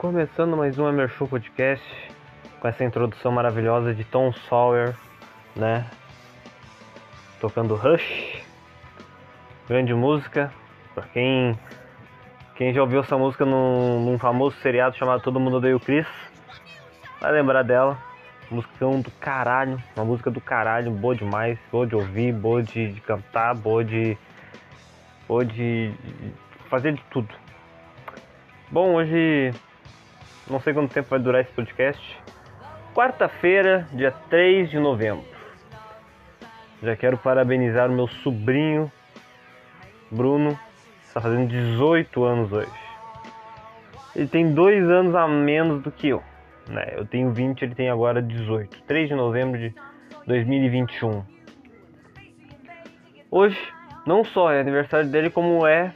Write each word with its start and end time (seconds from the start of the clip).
Começando 0.00 0.56
mais 0.56 0.78
um 0.78 0.88
Emer 0.88 1.10
Show 1.10 1.28
Podcast 1.28 1.84
com 2.58 2.66
essa 2.66 2.82
introdução 2.82 3.30
maravilhosa 3.30 3.92
de 3.92 4.02
Tom 4.02 4.32
Sawyer, 4.32 4.96
né? 5.54 5.84
Tocando 7.38 7.74
Rush, 7.74 8.42
grande 9.68 9.92
música. 9.92 10.50
Pra 10.94 11.02
quem, 11.02 11.54
quem 12.54 12.72
já 12.72 12.80
ouviu 12.80 13.00
essa 13.00 13.18
música 13.18 13.44
num, 13.44 14.02
num 14.02 14.18
famoso 14.18 14.56
seriado 14.62 14.96
chamado 14.96 15.20
Todo 15.20 15.38
Mundo 15.38 15.58
Odeia 15.58 15.76
o 15.76 15.80
Chris, 15.80 16.06
vai 17.20 17.32
lembrar 17.32 17.62
dela. 17.62 17.98
Musicão 18.50 19.02
do 19.02 19.10
caralho, 19.10 19.78
uma 19.94 20.06
música 20.06 20.30
do 20.30 20.40
caralho, 20.40 20.90
boa 20.92 21.14
demais, 21.14 21.58
boa 21.70 21.86
de 21.86 21.94
ouvir, 21.94 22.32
boa 22.32 22.62
de, 22.62 22.90
de 22.90 23.02
cantar, 23.02 23.54
boa 23.54 23.84
de. 23.84 24.16
boa 25.28 25.44
de 25.44 25.90
de 25.90 26.32
fazer 26.70 26.94
de 26.94 27.02
tudo. 27.10 27.28
Bom, 28.70 28.94
hoje 28.94 29.52
não 30.50 30.60
sei 30.60 30.74
quanto 30.74 30.92
tempo 30.92 31.08
vai 31.08 31.18
durar 31.18 31.42
esse 31.42 31.52
podcast. 31.52 32.18
Quarta-feira, 32.92 33.86
dia 33.92 34.10
3 34.28 34.68
de 34.68 34.78
novembro. 34.78 35.24
Já 36.82 36.96
quero 36.96 37.16
parabenizar 37.16 37.88
o 37.88 37.94
meu 37.94 38.08
sobrinho 38.08 38.90
Bruno, 40.10 40.58
que 41.00 41.06
está 41.06 41.20
fazendo 41.20 41.48
18 41.48 42.24
anos 42.24 42.52
hoje. 42.52 42.70
Ele 44.16 44.26
tem 44.26 44.52
dois 44.52 44.82
anos 44.90 45.14
a 45.14 45.28
menos 45.28 45.82
do 45.82 45.92
que 45.92 46.08
eu. 46.08 46.22
Né? 46.68 46.94
Eu 46.96 47.06
tenho 47.06 47.30
20, 47.30 47.62
ele 47.62 47.74
tem 47.74 47.88
agora 47.88 48.20
18. 48.20 48.82
3 48.82 49.08
de 49.08 49.14
novembro 49.14 49.58
de 49.58 49.72
2021. 50.26 51.22
Hoje, 53.30 53.58
não 54.04 54.24
só 54.24 54.50
é 54.50 54.60
aniversário 54.60 55.08
dele, 55.08 55.30
como 55.30 55.64
é. 55.64 55.92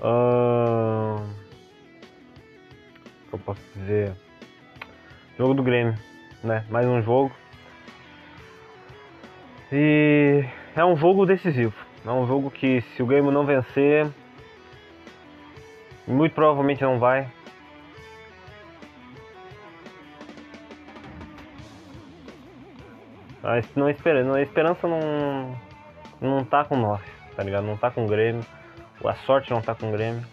ahn, 0.00 1.24
que 3.28 3.34
eu 3.34 3.38
posso 3.40 3.60
dizer? 3.74 4.12
Jogo 5.38 5.54
do 5.54 5.62
Grêmio, 5.62 5.96
né? 6.42 6.64
Mais 6.70 6.86
um 6.86 7.00
jogo. 7.02 7.32
E 9.72 10.44
é 10.74 10.84
um 10.84 10.96
jogo 10.96 11.26
decisivo. 11.26 11.74
É 12.04 12.10
um 12.10 12.26
jogo 12.26 12.50
que 12.50 12.80
se 12.80 13.02
o 13.02 13.06
Grêmio 13.06 13.30
não 13.30 13.44
vencer, 13.44 14.08
muito 16.06 16.34
provavelmente 16.34 16.82
não 16.82 16.98
vai. 16.98 17.28
A, 23.42 23.58
es- 23.58 23.74
não, 23.76 23.88
esperança, 23.88 24.34
a 24.34 24.42
esperança 24.42 24.88
não, 24.88 25.56
não 26.20 26.44
tá 26.44 26.64
com 26.64 26.76
nós, 26.76 27.00
tá 27.36 27.42
ligado? 27.42 27.64
Não 27.64 27.76
tá 27.76 27.90
com 27.90 28.04
o 28.04 28.08
Grêmio. 28.08 28.44
A 29.04 29.14
sorte 29.14 29.50
não 29.50 29.62
tá 29.62 29.74
com 29.74 29.88
o 29.88 29.92
Grêmio. 29.92 30.24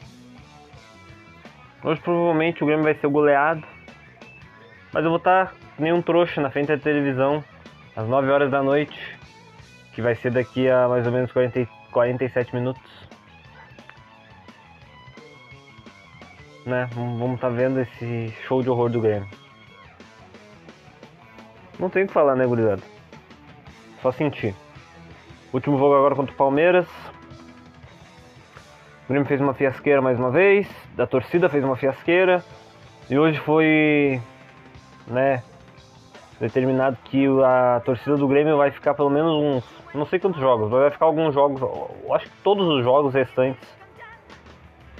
Hoje 1.85 2.01
provavelmente 2.01 2.63
o 2.63 2.65
Grêmio 2.65 2.83
vai 2.83 2.95
ser 2.95 3.07
goleado. 3.07 3.63
Mas 4.91 5.03
eu 5.03 5.11
vou 5.11 5.19
estar 5.19 5.53
nem 5.77 5.93
um 5.93 6.01
trouxa 6.01 6.41
na 6.41 6.49
frente 6.49 6.69
da 6.69 6.79
televisão 6.79 7.43
às 7.95 8.07
9 8.07 8.31
horas 8.31 8.49
da 8.49 8.63
noite, 8.63 8.97
que 9.93 10.01
vai 10.01 10.15
ser 10.15 10.31
daqui 10.31 10.67
a 10.67 10.87
mais 10.87 11.05
ou 11.05 11.13
menos 11.13 11.31
40, 11.31 11.59
e- 11.59 11.67
47 11.91 12.55
minutos. 12.55 12.81
Né? 16.65 16.89
Vamos 16.95 17.35
estar 17.35 17.49
vendo 17.49 17.79
esse 17.79 18.33
show 18.47 18.63
de 18.63 18.69
horror 18.71 18.89
do 18.89 18.99
Grêmio. 18.99 19.29
Não 21.77 21.87
tem 21.87 22.05
o 22.05 22.07
que 22.07 22.13
falar, 22.13 22.35
né, 22.35 22.47
gurizada? 22.47 22.81
Só 24.01 24.11
sentir. 24.11 24.55
Último 25.53 25.77
jogo 25.77 25.93
agora 25.93 26.15
contra 26.15 26.33
o 26.33 26.37
Palmeiras. 26.37 26.87
O 29.05 29.07
Grêmio 29.07 29.27
fez 29.27 29.39
uma 29.39 29.53
fiasqueira 29.53 30.01
mais 30.01 30.17
uma 30.19 30.31
vez, 30.31 30.67
a 30.97 31.05
torcida 31.05 31.47
fez 31.47 31.63
uma 31.63 31.75
fiasqueira 31.75 32.43
e 33.07 33.15
hoje 33.15 33.39
foi, 33.39 34.19
né, 35.05 35.43
determinado 36.39 36.97
que 37.03 37.27
a 37.43 37.83
torcida 37.85 38.17
do 38.17 38.27
Grêmio 38.27 38.57
vai 38.57 38.71
ficar 38.71 38.95
pelo 38.95 39.11
menos 39.11 39.31
uns, 39.31 39.63
não 39.93 40.07
sei 40.07 40.17
quantos 40.17 40.41
jogos, 40.41 40.71
vai 40.71 40.89
ficar 40.89 41.05
alguns 41.05 41.35
jogos, 41.35 41.61
acho 42.13 42.25
que 42.25 42.37
todos 42.43 42.67
os 42.67 42.83
jogos 42.83 43.13
restantes 43.13 43.61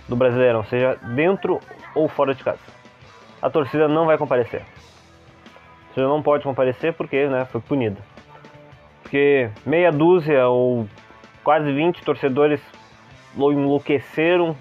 do 0.08 0.16
Brasileirão, 0.16 0.64
seja 0.66 1.00
dentro 1.16 1.60
ou 1.96 2.08
fora 2.08 2.36
de 2.36 2.44
casa. 2.44 2.60
A 3.42 3.50
torcida 3.50 3.88
não 3.88 4.06
vai 4.06 4.20
comparecer. 4.20 4.62
A 4.62 5.86
torcida 5.88 6.08
não 6.08 6.22
pode 6.22 6.44
comparecer 6.44 6.94
porque, 6.94 7.26
né, 7.26 7.46
foi 7.46 7.60
punida. 7.60 7.98
Porque 9.02 9.50
meia 9.66 9.92
dúzia 9.92 10.48
ou 10.48 10.88
quase 11.44 11.72
20 11.72 12.04
torcedores 12.04 12.62
enlouqueceram 13.38 14.56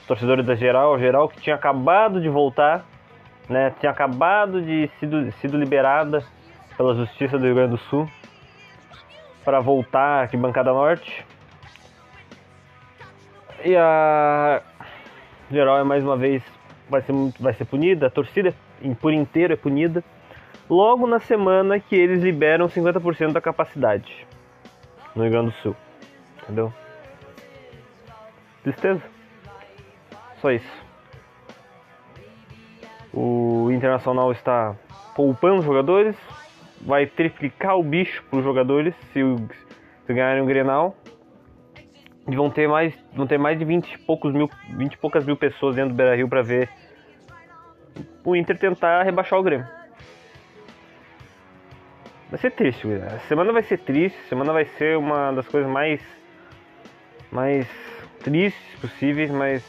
os 0.00 0.06
torcedores 0.06 0.44
da 0.44 0.54
geral, 0.54 0.98
geral 0.98 1.28
que 1.28 1.40
tinha 1.40 1.56
acabado 1.56 2.20
de 2.20 2.28
voltar, 2.28 2.84
né? 3.48 3.72
Tinha 3.80 3.92
acabado 3.92 4.62
de 4.62 4.88
sido, 4.98 5.30
sido 5.32 5.56
liberada 5.56 6.24
pela 6.76 6.94
Justiça 6.94 7.38
do 7.38 7.44
Rio 7.44 7.54
Grande 7.54 7.72
do 7.72 7.78
Sul 7.78 8.08
para 9.44 9.60
voltar 9.60 10.24
aqui 10.24 10.36
Bancada 10.36 10.72
Norte. 10.72 11.24
E 13.64 13.76
a 13.76 14.62
geral 15.50 15.78
é 15.78 15.84
mais 15.84 16.02
uma 16.02 16.16
vez 16.16 16.42
vai 16.88 17.02
ser 17.02 17.12
vai 17.38 17.52
ser 17.52 17.64
punida, 17.64 18.06
a 18.06 18.10
torcida 18.10 18.54
por 19.00 19.12
inteiro 19.12 19.52
é 19.52 19.56
punida. 19.56 20.02
Logo 20.68 21.06
na 21.06 21.18
semana 21.18 21.80
que 21.80 21.96
eles 21.96 22.22
liberam 22.22 22.68
50% 22.68 23.32
da 23.32 23.40
capacidade 23.40 24.26
no 25.14 25.22
Rio 25.22 25.32
Grande 25.32 25.50
do 25.50 25.56
Sul. 25.56 25.76
Entendeu? 26.42 26.72
Tristeza. 28.62 29.02
Só 30.40 30.50
isso. 30.50 30.90
O 33.12 33.70
Internacional 33.70 34.30
está 34.32 34.76
poupando 35.14 35.62
jogadores. 35.62 36.16
Vai 36.80 37.06
triplicar 37.06 37.76
o 37.76 37.82
bicho 37.82 38.22
para 38.24 38.38
os 38.38 38.44
jogadores 38.44 38.94
se, 39.12 39.20
se 40.06 40.14
ganharem 40.14 40.42
o 40.42 40.46
Grenal. 40.46 40.96
E 42.28 42.36
vão 42.36 42.50
ter 42.50 42.68
mais, 42.68 42.94
vão 43.14 43.26
ter 43.26 43.38
mais 43.38 43.58
de 43.58 43.64
20 43.64 43.92
e 43.92 43.98
poucos 43.98 44.32
mil, 44.32 44.48
20 44.76 44.92
e 44.92 44.98
poucas 44.98 45.24
mil 45.24 45.36
pessoas 45.36 45.74
dentro 45.74 45.90
do 45.90 45.96
Beira 45.96 46.14
Rio 46.14 46.28
para 46.28 46.42
ver 46.42 46.68
o 48.24 48.36
Inter 48.36 48.58
tentar 48.58 49.02
rebaixar 49.02 49.38
o 49.38 49.42
Grêmio. 49.42 49.66
Vai 52.30 52.38
ser 52.38 52.52
triste, 52.52 52.86
gurizada. 52.86 53.16
A 53.16 53.20
semana 53.20 53.52
vai 53.52 53.62
ser 53.62 53.78
triste, 53.78 54.16
a 54.24 54.28
semana 54.28 54.52
vai 54.52 54.64
ser 54.64 54.96
uma 54.96 55.32
das 55.32 55.48
coisas 55.48 55.68
mais 55.70 56.00
mais 57.32 57.66
tristes 58.22 58.80
possíveis, 58.80 59.30
mas 59.30 59.62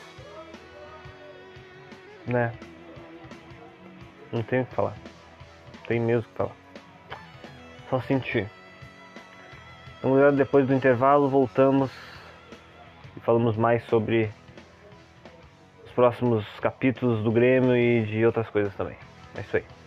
né? 2.27 2.53
Não 4.31 4.43
tenho 4.43 4.63
o 4.63 4.65
que 4.65 4.75
falar. 4.75 4.95
Não 5.75 5.85
tem 5.87 5.99
mesmo 5.99 6.21
o 6.21 6.31
que 6.31 6.37
falar. 6.37 6.55
Só 7.89 8.01
sentir. 8.01 8.49
Então, 9.99 10.33
depois 10.33 10.65
do 10.65 10.73
intervalo, 10.73 11.29
voltamos 11.29 11.91
e 13.15 13.19
falamos 13.19 13.57
mais 13.57 13.83
sobre 13.85 14.31
os 15.85 15.91
próximos 15.91 16.45
capítulos 16.59 17.23
do 17.23 17.31
Grêmio 17.31 17.75
e 17.75 18.05
de 18.05 18.25
outras 18.25 18.49
coisas 18.49 18.73
também. 18.75 18.95
É 19.35 19.41
isso 19.41 19.57
aí. 19.57 19.80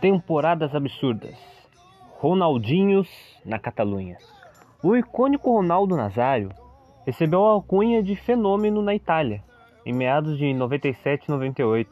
Temporadas 0.00 0.74
absurdas. 0.74 1.34
Ronaldinhos 2.18 3.08
na 3.44 3.58
Catalunha. 3.58 4.18
O 4.82 4.96
icônico 4.96 5.50
Ronaldo 5.54 5.96
Nazário 5.96 6.50
recebeu 7.06 7.46
a 7.46 7.50
alcunha 7.50 8.02
de 8.02 8.14
fenômeno 8.16 8.82
na 8.82 8.94
Itália, 8.94 9.42
em 9.84 9.92
meados 9.92 10.38
de 10.38 10.52
97 10.52 11.26
e 11.26 11.30
98. 11.30 11.90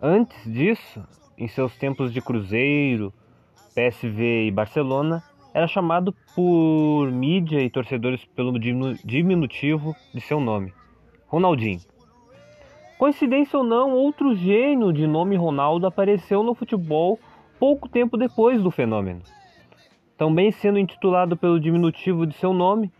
Antes 0.00 0.44
disso, 0.44 1.02
em 1.36 1.48
seus 1.48 1.76
tempos 1.76 2.12
de 2.12 2.20
Cruzeiro, 2.20 3.12
PSV 3.74 4.46
e 4.46 4.50
Barcelona, 4.50 5.22
era 5.52 5.66
chamado 5.66 6.14
por 6.34 7.10
mídia 7.10 7.60
e 7.60 7.68
torcedores 7.70 8.24
pelo 8.24 8.58
diminu- 8.58 8.96
diminutivo 9.04 9.94
de 10.14 10.20
seu 10.20 10.40
nome, 10.40 10.72
Ronaldinho. 11.26 11.80
Coincidência 13.00 13.58
ou 13.58 13.64
não, 13.64 13.94
outro 13.94 14.34
gênio 14.34 14.92
de 14.92 15.06
nome 15.06 15.34
Ronaldo 15.34 15.86
apareceu 15.86 16.42
no 16.42 16.54
futebol 16.54 17.18
pouco 17.58 17.88
tempo 17.88 18.14
depois 18.18 18.62
do 18.62 18.70
fenômeno. 18.70 19.22
Também 20.18 20.52
sendo 20.52 20.78
intitulado 20.78 21.34
pelo 21.34 21.58
diminutivo 21.58 22.26
de 22.26 22.34
seu 22.34 22.52
nome, 22.52 22.92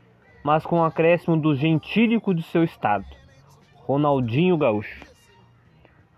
mas 0.42 0.64
com 0.64 0.80
o 0.80 0.84
acréscimo 0.84 1.36
do 1.36 1.54
gentílico 1.54 2.34
de 2.34 2.42
seu 2.44 2.64
estado, 2.64 3.04
Ronaldinho 3.74 4.56
Gaúcho. 4.56 5.04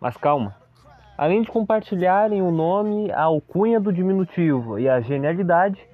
Mas 0.01 0.17
calma, 0.17 0.55
além 1.19 1.43
de 1.43 1.51
compartilharem 1.51 2.41
o 2.41 2.53
nome, 2.53 3.11
a 3.11 3.25
alcunha 3.25 3.81
do 3.81 3.93
diminutivo 3.93 4.79
e 4.79 4.89
a 4.89 5.01
genialidade, 5.01 5.85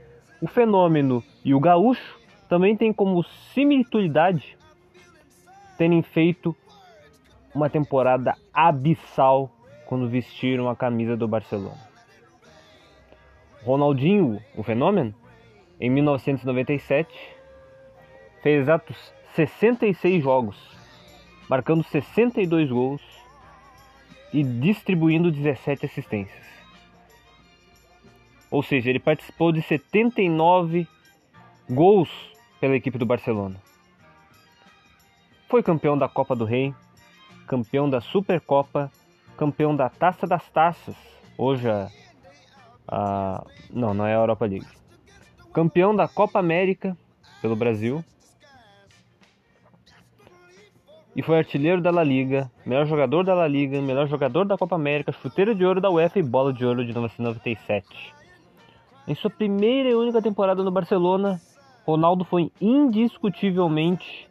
o 0.42 0.46
fenômeno 0.46 1.24
e 1.42 1.54
o 1.54 1.58
gaúcho 1.58 2.20
também 2.50 2.76
têm 2.76 2.92
como 2.92 3.24
similitude 3.24 4.12
terem 5.78 6.02
feito 6.02 6.54
uma 7.58 7.68
temporada 7.68 8.36
abissal 8.54 9.50
quando 9.84 10.08
vestiram 10.08 10.70
a 10.70 10.76
camisa 10.76 11.16
do 11.16 11.26
Barcelona. 11.26 11.88
Ronaldinho, 13.64 14.40
o 14.56 14.62
fenômeno, 14.62 15.12
em 15.80 15.90
1997, 15.90 17.12
fez 18.42 18.62
exatos 18.62 19.12
66 19.34 20.22
jogos, 20.22 20.56
marcando 21.48 21.82
62 21.82 22.70
gols 22.70 23.02
e 24.32 24.44
distribuindo 24.44 25.32
17 25.32 25.86
assistências. 25.86 26.46
Ou 28.52 28.62
seja, 28.62 28.88
ele 28.88 29.00
participou 29.00 29.50
de 29.50 29.62
79 29.62 30.86
gols 31.68 32.08
pela 32.60 32.76
equipe 32.76 32.98
do 32.98 33.04
Barcelona. 33.04 33.56
Foi 35.48 35.60
campeão 35.60 35.98
da 35.98 36.08
Copa 36.08 36.36
do 36.36 36.44
Rei, 36.44 36.72
campeão 37.48 37.88
da 37.88 38.00
Supercopa, 38.00 38.92
campeão 39.36 39.74
da 39.74 39.88
Taça 39.88 40.26
das 40.26 40.46
Taças, 40.50 40.94
hoje 41.36 41.68
a, 41.68 41.88
a 42.86 43.44
não, 43.70 43.94
não 43.94 44.06
é 44.06 44.14
a 44.14 44.18
Europa 44.18 44.44
League. 44.44 44.66
Campeão 45.52 45.96
da 45.96 46.06
Copa 46.06 46.38
América 46.38 46.96
pelo 47.40 47.56
Brasil. 47.56 48.04
E 51.16 51.22
foi 51.22 51.38
artilheiro 51.38 51.80
da 51.80 51.90
La 51.90 52.04
Liga, 52.04 52.48
melhor 52.64 52.86
jogador 52.86 53.24
da 53.24 53.34
La 53.34 53.48
Liga, 53.48 53.80
melhor 53.80 54.06
jogador 54.06 54.44
da 54.44 54.56
Copa 54.56 54.76
América, 54.76 55.10
chuteiro 55.10 55.54
de 55.54 55.64
ouro 55.64 55.80
da 55.80 55.90
UEFA 55.90 56.20
e 56.20 56.22
bola 56.22 56.52
de 56.52 56.64
ouro 56.64 56.84
de 56.84 56.92
1997. 56.92 58.14
Em 59.08 59.14
sua 59.14 59.30
primeira 59.30 59.88
e 59.88 59.94
única 59.94 60.22
temporada 60.22 60.62
no 60.62 60.70
Barcelona, 60.70 61.40
Ronaldo 61.84 62.24
foi 62.24 62.52
indiscutivelmente, 62.60 64.28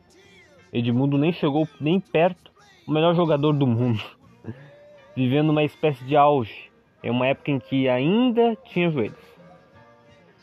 Edmundo 0.71 1.17
nem 1.17 1.33
chegou 1.33 1.67
nem 1.81 1.99
perto, 1.99 2.51
o 2.87 2.91
melhor 2.91 3.13
jogador 3.13 3.51
do 3.51 3.67
mundo, 3.67 4.01
vivendo 5.13 5.49
uma 5.49 5.63
espécie 5.63 6.03
de 6.05 6.15
auge, 6.15 6.71
em 7.03 7.11
uma 7.11 7.27
época 7.27 7.51
em 7.51 7.59
que 7.59 7.89
ainda 7.89 8.55
tinha 8.63 8.89
joelhos. 8.89 9.37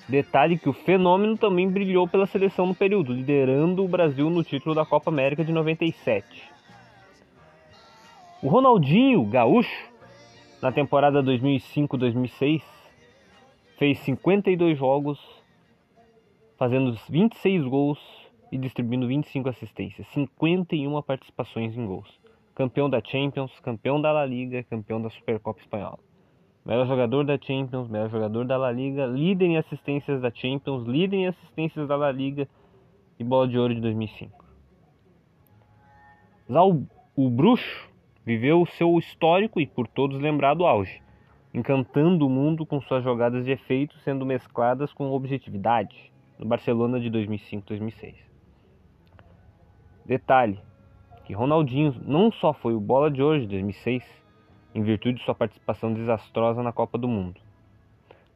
Detalhe 0.06 0.58
que 0.58 0.69
o 0.69 0.75
fenômeno 0.75 1.38
também 1.38 1.67
brilhou 1.67 2.06
pela 2.06 2.26
seleção 2.26 2.67
no 2.67 2.75
período, 2.75 3.14
liderando 3.14 3.82
o 3.82 3.88
Brasil 3.88 4.29
no 4.29 4.44
título 4.44 4.75
da 4.75 4.85
Copa 4.85 5.11
América 5.11 5.43
de 5.43 5.50
97. 5.50 6.52
O 8.43 8.49
Ronaldinho 8.49 9.25
Gaúcho, 9.25 9.90
na 10.61 10.70
temporada 10.70 11.23
2005-2006, 11.23 12.62
fez 13.79 13.99
52 14.00 14.76
jogos, 14.76 15.19
fazendo 16.58 16.94
26 17.08 17.64
gols 17.64 17.99
e 18.52 18.58
distribuindo 18.58 19.08
25 19.08 19.49
assistências, 19.49 20.06
51 20.08 21.00
participações 21.00 21.75
em 21.75 21.87
gols. 21.87 22.24
Campeão 22.54 22.88
da 22.88 23.02
Champions, 23.04 23.50
campeão 23.60 24.00
da 24.00 24.12
La 24.12 24.24
Liga, 24.24 24.62
campeão 24.62 25.02
da 25.02 25.10
Supercopa 25.10 25.60
Espanhola. 25.60 25.98
Melhor 26.64 26.86
jogador 26.86 27.24
da 27.24 27.36
Champions, 27.36 27.88
melhor 27.88 28.08
jogador 28.08 28.44
da 28.44 28.56
La 28.56 28.70
Liga, 28.70 29.06
líder 29.06 29.46
em 29.46 29.56
assistências 29.56 30.20
da 30.20 30.30
Champions, 30.32 30.86
líder 30.86 31.16
em 31.16 31.26
assistências 31.26 31.88
da 31.88 31.96
La 31.96 32.12
Liga 32.12 32.48
e 33.18 33.24
bola 33.24 33.48
de 33.48 33.58
ouro 33.58 33.74
de 33.74 33.80
2005. 33.80 34.44
Já 36.48 36.62
o, 36.62 36.86
o 37.16 37.28
Bruxo 37.28 37.90
viveu 38.24 38.62
o 38.62 38.66
seu 38.66 38.96
histórico 38.98 39.60
e 39.60 39.66
por 39.66 39.88
todos 39.88 40.20
lembrado 40.20 40.64
auge, 40.64 41.02
encantando 41.52 42.24
o 42.24 42.30
mundo 42.30 42.64
com 42.64 42.80
suas 42.80 43.02
jogadas 43.02 43.44
de 43.44 43.50
efeito 43.50 43.98
sendo 43.98 44.24
mescladas 44.24 44.92
com 44.92 45.10
objetividade 45.10 46.12
no 46.38 46.46
Barcelona 46.46 47.00
de 47.00 47.10
2005-2006. 47.10 48.14
Detalhe 50.06 50.60
que 51.25 51.32
Ronaldinho 51.32 51.94
não 52.06 52.31
só 52.31 52.53
foi 52.53 52.75
o 52.75 52.81
bola 52.81 53.11
de 53.11 53.23
ouro 53.23 53.41
de 53.41 53.47
2006, 53.47 54.05
em 54.75 54.82
virtude 54.82 55.19
de 55.19 55.25
sua 55.25 55.35
participação 55.35 55.93
desastrosa 55.93 56.62
na 56.62 56.73
Copa 56.73 56.99
do 56.99 57.09
Mundo. 57.09 57.41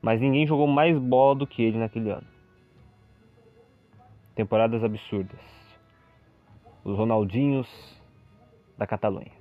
Mas 0.00 0.20
ninguém 0.20 0.46
jogou 0.46 0.66
mais 0.66 0.96
bola 0.98 1.34
do 1.34 1.46
que 1.46 1.62
ele 1.62 1.78
naquele 1.78 2.10
ano. 2.10 2.26
Temporadas 4.34 4.82
absurdas. 4.82 5.40
Os 6.84 6.96
Ronaldinhos 6.96 7.68
da 8.78 8.86
Catalunha. 8.86 9.37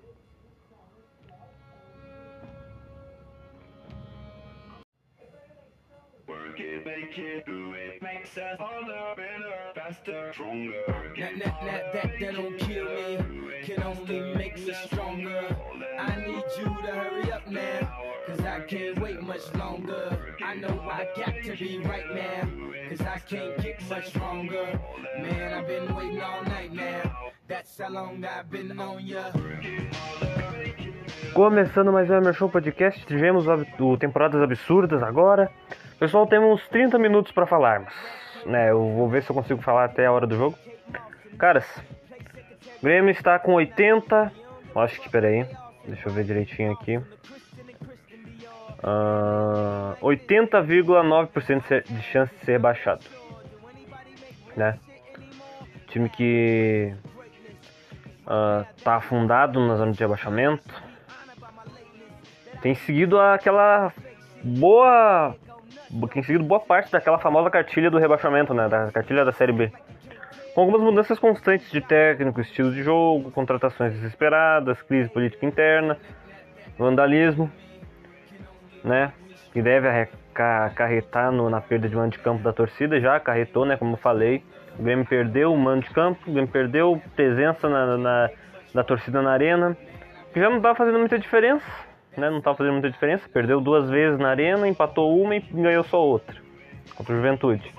It, 7.18 7.46
do 7.46 7.74
it, 7.74 8.02
makes 8.02 8.38
us 8.38 8.60
harder, 8.60 9.16
better, 9.16 9.54
faster, 9.76 10.32
stronger. 10.34 10.84
That, 11.18 11.40
that, 11.40 11.62
that, 11.66 11.94
that, 11.94 12.20
that 12.20 12.36
don't 12.36 12.58
kill 12.60 12.86
me, 12.86 13.64
can 13.64 13.84
only 13.84 14.36
make 14.36 14.58
me 14.58 14.74
stronger. 14.86 15.56
I 16.00 16.16
need 16.16 16.44
you 16.58 16.66
to 16.66 16.92
hurry 16.92 17.32
up 17.32 17.48
now, 17.48 18.04
cause 18.28 18.40
I 18.42 18.62
can't 18.62 19.00
wait 19.00 19.22
much 19.22 19.54
longer. 19.56 20.36
I 20.44 20.56
know 20.56 20.80
I 20.90 21.08
got 21.16 21.34
to 21.44 21.56
be 21.58 21.80
right 21.80 22.14
now, 22.14 22.50
cause 22.90 23.02
I 23.02 23.20
can't 23.20 23.62
get 23.62 23.90
much 23.90 24.10
stronger. 24.10 24.80
Man, 25.20 25.54
I've 25.54 25.68
been 25.68 25.96
waiting 25.96 26.22
all 26.22 26.44
night 26.44 26.74
now, 26.74 27.32
that's 27.48 27.78
how 27.78 27.90
long 27.90 28.24
I've 28.26 28.50
been 28.50 28.80
on 28.80 29.06
ya. 29.06 29.32
Começando 31.34 31.92
mais 31.92 32.10
um 32.10 32.16
Emer 32.16 32.34
Show 32.34 32.50
Podcast, 32.50 33.06
tivemos 33.06 33.46
o 33.80 33.98
Temporadas 33.98 34.42
Absurdas 34.42 35.04
agora. 35.04 35.52
Pessoal, 36.00 36.28
temos 36.28 36.66
30 36.70 37.00
minutos 37.00 37.32
para 37.32 37.48
falarmos. 37.48 37.94
Né, 38.46 38.70
eu 38.70 38.80
vou 38.80 39.10
ver 39.10 39.24
se 39.24 39.30
eu 39.30 39.36
consigo 39.36 39.62
falar 39.62 39.86
até 39.86 40.06
a 40.06 40.12
hora 40.12 40.28
do 40.28 40.36
jogo. 40.36 40.58
Caras, 41.38 41.66
o 42.80 42.84
Grêmio 42.84 43.12
está 43.12 43.40
com 43.40 43.54
80. 43.54 44.32
Acho 44.76 45.02
que, 45.02 45.10
peraí, 45.10 45.46
deixa 45.86 46.08
eu 46.08 46.14
ver 46.14 46.24
direitinho 46.24 46.72
aqui. 46.74 47.00
Ah, 48.84 49.96
80,9% 50.02 51.84
de 51.84 52.02
chance 52.04 52.34
de 52.36 52.46
ser 52.46 52.52
rebaixado. 52.54 53.04
Né? 54.56 54.78
Time 55.88 56.10
que 56.10 56.94
ah, 58.26 58.66
tá 58.84 58.98
afundado 58.98 59.60
na 59.66 59.76
zona 59.76 59.92
de 59.92 60.00
rebaixamento 60.00 60.88
tem 62.62 62.76
seguido 62.76 63.20
aquela 63.20 63.94
boa 64.44 65.36
tem 66.12 66.24
seguido 66.24 66.44
boa 66.44 66.60
parte 66.60 66.92
daquela 66.92 67.18
famosa 67.20 67.50
cartilha 67.50 67.90
do 67.90 67.98
rebaixamento, 67.98 68.54
né, 68.54 68.68
da 68.68 68.92
cartilha 68.92 69.24
da 69.26 69.32
Série 69.32 69.52
B. 69.52 69.72
Com 70.54 70.62
algumas 70.62 70.82
mudanças 70.82 71.20
constantes 71.20 71.70
de 71.72 71.82
técnico, 71.82 72.42
estilo 72.42 72.72
de 72.72 72.82
jogo, 72.82 73.32
contratações 73.32 73.94
desesperadas, 73.94 74.82
crise 74.82 75.10
política 75.10 75.46
interna, 75.46 75.98
vandalismo, 76.78 77.52
né, 78.84 79.12
que 79.54 79.62
deve 79.62 79.88
acarretar 80.34 81.32
no- 81.32 81.50
na 81.50 81.62
perda 81.62 81.88
de 81.88 81.96
mando 81.96 82.12
de 82.12 82.20
campo 82.20 82.44
da 82.44 82.54
torcida, 82.54 83.00
já 83.00 83.16
acarretou, 83.16 83.66
né, 83.66 83.78
como 83.78 83.94
eu 83.94 83.98
falei, 83.98 84.44
o 84.80 84.84
Grêmio 84.84 85.06
perdeu 85.06 85.54
o 85.54 85.58
mando 85.58 85.86
de 85.86 85.90
campo, 85.92 86.20
o 86.28 86.32
Grêmio 86.32 86.50
perdeu 86.52 87.02
presença 87.16 87.68
na, 87.68 87.98
na- 87.98 88.30
da 88.74 88.84
torcida 88.84 89.22
na 89.22 89.32
arena, 89.32 89.76
que 90.34 90.40
já 90.40 90.50
não 90.50 90.58
estava 90.58 90.76
fazendo 90.76 91.00
muita 91.00 91.18
diferença, 91.18 91.66
né? 92.18 92.30
Não 92.30 92.40
estava 92.40 92.58
fazendo 92.58 92.74
muita 92.74 92.90
diferença. 92.90 93.30
Perdeu 93.32 93.62
duas 93.62 93.90
vezes 93.90 94.20
na 94.20 94.30
arena, 94.30 94.68
empatou 94.68 95.22
uma 95.22 95.36
e 95.36 95.40
ganhou 95.40 95.84
só 95.84 96.04
outra 96.04 96.36
contra 96.96 97.14
o 97.14 97.18
Juventude. 97.18 97.74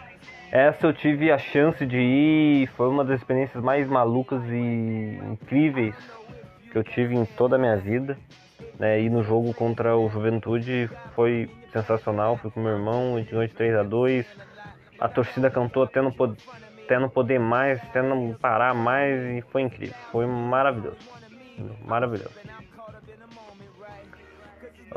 Essa 0.50 0.87
eu 0.87 0.92
tive 0.92 1.30
a 1.30 1.38
chance 1.38 1.85
de 1.85 1.99
ir, 1.99 2.66
foi 2.68 2.88
uma 2.88 3.04
das 3.04 3.21
experiências 3.21 3.62
mais 3.62 3.87
malucas 3.88 4.42
e 4.47 5.21
incríveis 5.30 5.95
que 6.71 6.78
eu 6.78 6.83
tive 6.83 7.14
em 7.14 7.25
toda 7.25 7.57
a 7.57 7.59
minha 7.59 7.76
vida. 7.76 8.16
Né? 8.78 9.02
E 9.02 9.11
no 9.11 9.23
jogo 9.23 9.52
contra 9.52 9.97
o 9.97 10.09
Juventude 10.09 10.88
foi 11.14 11.50
sensacional. 11.73 12.37
Fui 12.37 12.50
com 12.50 12.61
meu 12.61 12.73
irmão, 12.73 13.16
a 13.16 13.18
gente 13.18 13.30
ganhou 13.30 13.47
de 13.47 13.54
3 13.54 13.75
a 13.75 13.83
2 13.83 14.26
A 14.99 15.09
torcida 15.09 15.50
cantou 15.50 15.83
até 15.83 16.00
não, 16.00 16.12
pod 16.12 16.37
até 16.85 16.99
não 16.99 17.11
poder 17.11 17.38
mais, 17.38 17.83
até 17.83 18.00
não 18.00 18.33
parar 18.33 18.75
mais 18.75 19.21
e 19.37 19.42
foi 19.50 19.62
incrível. 19.62 19.97
Foi 20.11 20.26
maravilhoso. 20.26 20.97
Maravilhoso. 21.85 22.35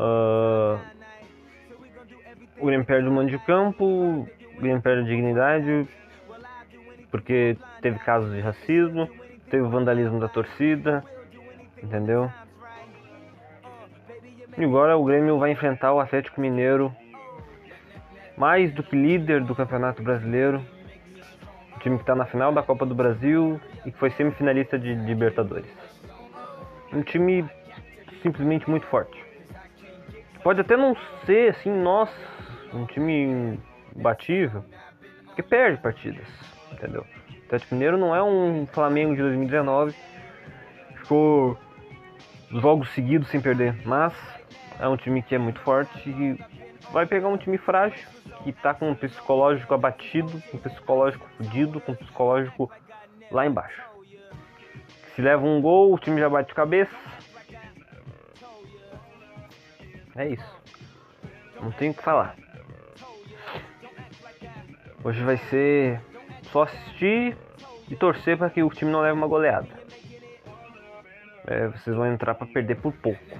Ah, 0.04 0.80
o 2.60 2.66
Grêmio 2.66 2.86
perde 2.86 3.08
o 3.08 3.12
mando 3.12 3.30
de 3.30 3.38
campo, 3.38 3.86
o 3.86 4.28
Grêmio 4.60 4.82
perde 4.82 5.04
a 5.04 5.06
dignidade, 5.06 5.88
porque 7.12 7.56
teve 7.82 8.00
casos 8.00 8.34
de 8.34 8.42
racismo, 8.42 9.08
teve 9.52 9.62
vandalismo 9.68 10.20
da 10.20 10.28
torcida, 10.28 11.04
entendeu? 11.84 12.32
E 14.58 14.64
agora 14.64 14.98
o 14.98 15.06
Grêmio 15.06 15.38
vai 15.38 15.52
enfrentar 15.52 15.94
o 15.94 16.00
Atlético 16.00 16.42
Mineiro, 16.42 16.92
mais 18.36 18.74
do 18.74 18.82
que 18.82 18.96
líder 18.96 19.44
do 19.44 19.54
Campeonato 19.54 20.02
Brasileiro, 20.02 20.66
o 21.76 21.80
time 21.80 21.98
que 21.98 22.04
está 22.04 22.16
na 22.16 22.26
final 22.26 22.52
da 22.52 22.64
Copa 22.64 22.88
do 22.88 22.96
Brasil 22.96 23.62
e 23.86 23.92
que 23.92 23.98
foi 24.00 24.10
semifinalista 24.12 24.80
de 24.80 24.96
Libertadores. 24.96 25.70
Um 26.92 27.04
time 27.04 27.46
simplesmente 28.24 28.68
muito 28.68 28.86
forte. 28.88 29.21
Pode 30.44 30.62
até 30.62 30.76
não 30.76 30.96
ser 31.26 31.52
assim, 31.52 31.72
nossa, 31.72 32.14
um 32.74 32.86
time 32.86 33.60
imbatível, 33.96 34.64
porque 35.26 35.44
perde 35.44 35.82
partidas, 35.82 36.28
entendeu? 36.72 37.06
O 37.30 37.46
Atlético 37.46 37.76
Mineiro 37.76 37.98
não 37.98 38.16
é 38.16 38.24
um 38.24 38.66
Flamengo 38.66 39.16
de 39.16 39.22
2019, 39.22 39.96
ficou 40.96 41.58
jogos 42.50 42.90
seguidos 42.92 43.28
sem 43.30 43.40
perder, 43.40 43.76
mas 43.86 44.14
é 44.80 44.88
um 44.88 44.98
time 44.98 45.22
que 45.22 45.36
é 45.36 45.38
muito 45.38 45.60
forte 45.60 46.10
e 46.10 46.40
vai 46.92 47.06
pegar 47.06 47.28
um 47.28 47.38
time 47.38 47.58
frágil, 47.58 48.08
que 48.44 48.52
tá 48.52 48.74
com 48.74 48.90
um 48.90 48.96
psicológico 48.96 49.74
abatido, 49.74 50.42
com 50.50 50.58
um 50.58 50.60
psicológico 50.60 51.28
fudido, 51.38 51.80
com 51.80 51.92
um 51.92 51.96
psicológico 51.96 52.72
lá 53.30 53.46
embaixo. 53.46 53.82
Se 55.16 55.22
leva 55.22 55.46
um 55.46 55.62
gol, 55.62 55.94
o 55.94 56.00
time 56.00 56.20
já 56.20 56.30
bate 56.30 56.54
cabeça. 56.54 56.96
É 60.16 60.28
isso. 60.28 60.62
Não 61.62 61.72
tenho 61.72 61.92
o 61.92 61.96
que 61.96 62.04
falar. 62.04 62.36
Hoje 65.04 65.24
vai 65.24 65.38
ser 65.38 66.00
só 66.52 66.64
assistir 66.64 67.36
e 67.90 67.96
torcer 67.96 68.38
para 68.38 68.50
que 68.50 68.62
o 68.62 68.70
time 68.70 68.92
não 68.92 69.02
leve 69.02 69.14
uma 69.14 69.28
goleada. 69.28 69.70
É, 71.48 71.68
vocês 71.68 71.96
vão 71.96 72.06
entrar 72.06 72.36
para 72.36 72.48
perder 72.48 72.76
por 72.76 72.94
pouco. 72.94 73.40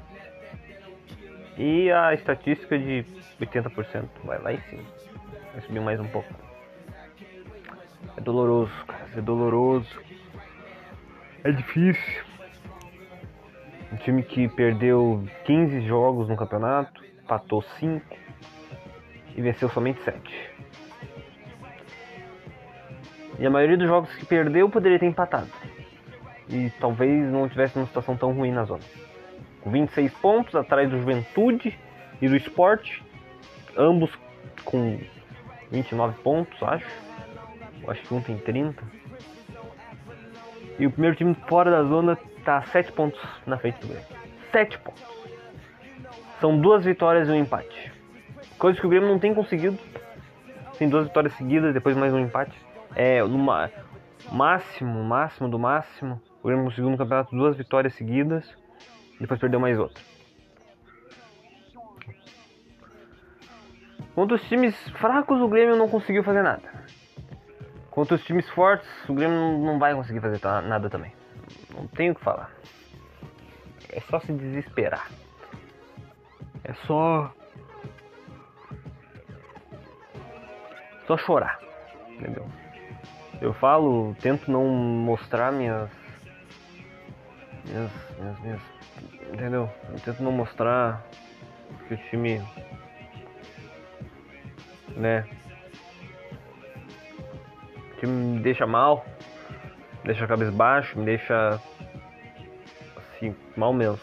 E 1.58 1.92
a 1.92 2.14
estatística 2.14 2.78
de 2.78 3.06
80% 3.40 4.08
vai 4.24 4.42
lá 4.42 4.54
em 4.54 4.62
cima. 4.62 4.84
Vai 5.54 5.62
subir 5.62 5.82
mais 5.82 6.00
um 6.00 6.08
pouco. 6.08 6.34
É 8.18 8.22
doloroso, 8.22 8.74
cara. 8.88 9.08
É 9.16 9.22
doloroso. 9.22 10.02
É 11.44 11.52
difícil. 11.52 12.31
Time 14.04 14.24
que 14.24 14.48
perdeu 14.48 15.24
15 15.46 15.82
jogos 15.82 16.28
no 16.28 16.36
campeonato, 16.36 17.04
empatou 17.24 17.62
5 17.62 18.04
e 19.36 19.42
venceu 19.42 19.70
somente 19.70 20.02
7. 20.02 20.52
E 23.38 23.46
a 23.46 23.50
maioria 23.50 23.78
dos 23.78 23.88
jogos 23.88 24.14
que 24.16 24.26
perdeu 24.26 24.70
poderia 24.70 25.00
ter 25.00 25.06
empatado. 25.06 25.50
E 26.50 26.72
talvez 26.80 27.32
não 27.32 27.48
tivesse 27.48 27.78
uma 27.78 27.86
situação 27.86 28.18
tão 28.18 28.34
ruim 28.34 28.52
na 28.52 28.64
zona. 28.66 28.84
Com 29.62 29.72
26 29.72 30.14
pontos 30.16 30.56
atrás 30.56 30.90
do 30.90 30.98
Juventude 30.98 31.78
e 32.22 32.28
do 32.28 32.36
Sport, 32.38 33.02
ambos 33.78 34.12
com 34.66 35.00
29 35.72 36.20
pontos, 36.22 36.62
acho. 36.64 36.86
Acho 37.88 38.02
que 38.02 38.14
um 38.14 38.22
tem 38.22 38.38
30. 38.38 38.84
E 40.80 40.86
o 40.88 40.92
primeiro 40.92 41.16
time 41.16 41.36
fora 41.48 41.70
da 41.70 41.84
zona 41.84 42.18
tá 42.42 42.62
7 42.64 42.92
pontos 42.92 43.20
na 43.46 43.58
frente 43.58 43.80
do 43.80 43.88
Grêmio. 43.88 44.06
7 44.52 44.78
pontos. 44.80 45.04
São 46.40 46.60
duas 46.60 46.84
vitórias 46.84 47.28
e 47.28 47.32
um 47.32 47.36
empate. 47.36 47.92
Coisa 48.58 48.80
que 48.80 48.86
o 48.86 48.90
Grêmio 48.90 49.08
não 49.10 49.20
tem 49.20 49.34
conseguido. 49.34 49.78
Tem 50.78 50.90
duas 50.90 51.06
vitórias 51.08 51.34
seguidas, 51.34 51.74
depois 51.74 51.96
mais 51.96 52.14
um 52.14 52.20
empate. 52.20 52.58
É, 52.96 53.24
no 53.24 53.38
máximo, 54.32 55.04
máximo 55.04 55.48
do 55.50 55.60
máximo. 55.60 56.22
O 56.42 56.48
Grêmio 56.48 56.66
conseguiu 56.66 56.90
no 56.90 56.98
campeonato 56.98 57.36
duas 57.36 57.56
vitórias 57.56 57.94
seguidas. 57.94 58.44
Depois 59.20 59.40
perdeu 59.40 59.60
mais 59.60 59.78
outra. 59.78 60.04
Contra 64.16 64.36
os 64.36 64.44
times 64.50 64.76
fracos, 64.92 65.40
o 65.40 65.48
Grêmio 65.48 65.76
não 65.76 65.88
conseguiu 65.88 66.24
fazer 66.24 66.42
nada. 66.42 66.64
Contra 67.90 68.16
os 68.16 68.24
times 68.24 68.50
fortes, 68.50 68.90
o 69.08 69.14
Grêmio 69.14 69.38
não- 69.60 69.80
vai 69.80 69.94
conseguir 69.94 70.20
fazer 70.20 70.40
nada 70.64 70.90
também. 70.90 71.14
Não 71.74 71.88
tenho 71.88 72.14
o 72.14 72.16
que 72.16 72.24
falar. 72.24 72.52
É 73.90 74.00
só 74.02 74.20
se 74.20 74.32
desesperar. 74.32 75.10
É 76.64 76.74
só. 76.86 77.34
Só 81.08 81.18
chorar. 81.18 81.60
Entendeu? 82.10 82.48
Eu 83.42 83.54
falo, 83.54 84.16
tento 84.22 84.52
não 84.52 84.66
mostrar 84.68 85.52
minhas. 85.52 85.90
Minhas. 87.66 87.92
minhas, 88.20 88.40
minhas 88.40 88.62
entendeu? 89.34 89.70
Eu 89.90 90.00
tento 90.00 90.22
não 90.22 90.32
mostrar 90.32 91.04
que 91.88 91.94
o 91.94 91.98
time. 92.10 92.42
Né? 94.90 95.26
O 97.92 98.00
time 98.00 98.12
me 98.12 98.40
deixa 98.42 98.68
mal, 98.68 99.06
deixa 100.04 100.28
cabisbaixo, 100.28 100.98
me 100.98 101.06
deixa. 101.06 101.60
Assim, 102.98 103.36
mal 103.56 103.74
mesmo. 103.74 104.00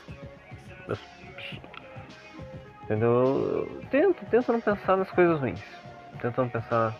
Entendeu? 2.89 3.69
Eu 3.71 3.83
tento, 3.91 4.25
tento 4.31 4.51
não 4.51 4.63
pensar 4.63 4.97
nas 4.97 5.11
coisas 5.11 5.39
ruins. 5.39 5.63
Tento 6.23 6.41
não 6.41 6.49
pensar. 6.49 6.97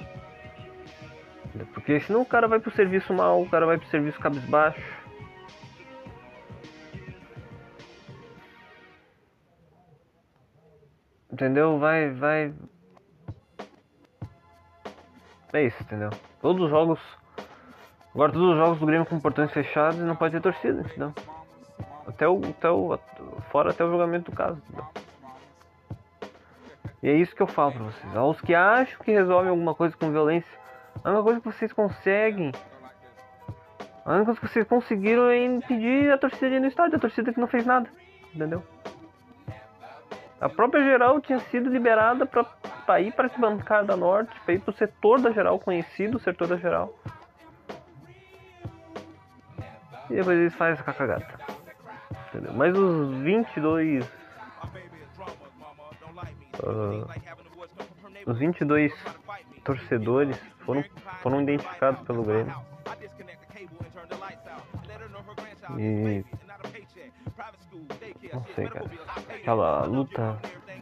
Porque 1.73 1.99
senão 2.01 2.21
o 2.21 2.27
cara 2.27 2.47
vai 2.47 2.61
pro 2.61 2.71
serviço 2.73 3.15
mal, 3.15 3.41
o 3.41 3.49
cara 3.49 3.65
vai 3.65 3.79
pro 3.79 3.89
serviço 3.89 4.21
cabisbaixo. 4.21 4.83
Entendeu? 11.33 11.79
Vai, 11.79 12.11
vai. 12.11 12.53
É 15.55 15.63
isso, 15.65 15.83
entendeu? 15.83 16.11
Todos 16.43 16.65
os 16.65 16.71
jogos. 16.71 17.01
Agora 18.15 18.33
todos 18.33 18.51
os 18.51 18.57
jogos 18.57 18.79
do 18.79 18.87
Grêmio 18.87 19.07
com 19.07 19.21
portões 19.21 19.51
fechados 19.53 19.99
não 20.01 20.17
pode 20.17 20.35
ter 20.35 20.41
torcida, 20.41 20.81
entendeu? 20.81 21.13
Até 22.07 22.27
o. 22.27 22.41
Até 22.45 22.71
o 22.71 22.99
fora 23.51 23.71
até 23.71 23.85
o 23.85 23.91
julgamento 23.91 24.31
do 24.31 24.37
caso, 24.37 24.61
entendeu? 24.67 24.87
E 27.03 27.09
é 27.09 27.15
isso 27.15 27.35
que 27.35 27.43
eu 27.43 27.47
falo 27.47 27.73
pra 27.73 27.85
vocês. 27.85 28.17
Aos 28.17 28.41
que 28.41 28.55
acham 28.55 28.99
que 29.05 29.13
resolvem 29.13 29.51
alguma 29.51 29.75
coisa 29.75 29.97
com 29.97 30.11
violência, 30.11 30.51
a 31.05 31.11
única 31.11 31.23
coisa 31.23 31.41
que 31.41 31.47
vocês 31.47 31.73
conseguem. 31.73 32.53
A 34.05 34.13
única 34.13 34.25
coisa 34.27 34.41
que 34.41 34.49
vocês 34.49 34.67
conseguiram 34.67 35.29
é 35.29 35.45
impedir 35.45 36.11
a 36.11 36.19
torcida 36.19 36.49
de 36.49 36.57
ir 36.57 36.61
no 36.61 36.67
estádio, 36.67 36.97
a 36.97 37.01
torcida 37.01 37.33
que 37.33 37.39
não 37.39 37.47
fez 37.47 37.65
nada. 37.65 37.89
Entendeu? 38.35 38.63
A 40.41 40.49
própria 40.49 40.83
geral 40.83 41.21
tinha 41.21 41.39
sido 41.39 41.69
liberada 41.69 42.25
pra 42.27 43.01
ir 43.01 43.13
pra 43.13 43.27
arquibancada 43.27 43.97
norte, 43.97 44.33
pra 44.45 44.55
ir 44.55 44.61
pro 44.61 44.73
setor 44.73 45.21
da 45.21 45.31
geral, 45.31 45.59
conhecido 45.59 46.17
o 46.17 46.21
setor 46.21 46.49
da 46.49 46.57
geral. 46.57 46.95
E 50.11 50.15
depois 50.15 50.39
eles 50.39 50.55
fazem 50.55 50.81
essa 50.81 50.93
cagada. 50.93 51.27
Entendeu? 52.29 52.53
Mas 52.55 52.77
os 52.77 53.17
22 53.19 54.07
ah, 56.63 57.07
os 58.27 58.39
22 58.39 58.93
torcedores 59.65 60.37
foram, 60.65 60.85
foram 61.23 61.43
identificados 61.43 62.01
pelo 62.03 62.23
Grêmio. 62.23 62.55
E. 65.79 66.25
Não 68.33 68.45
sei, 68.55 68.67
cara. 68.69 68.91
Aquela 69.35 69.85
luta. 69.85 70.39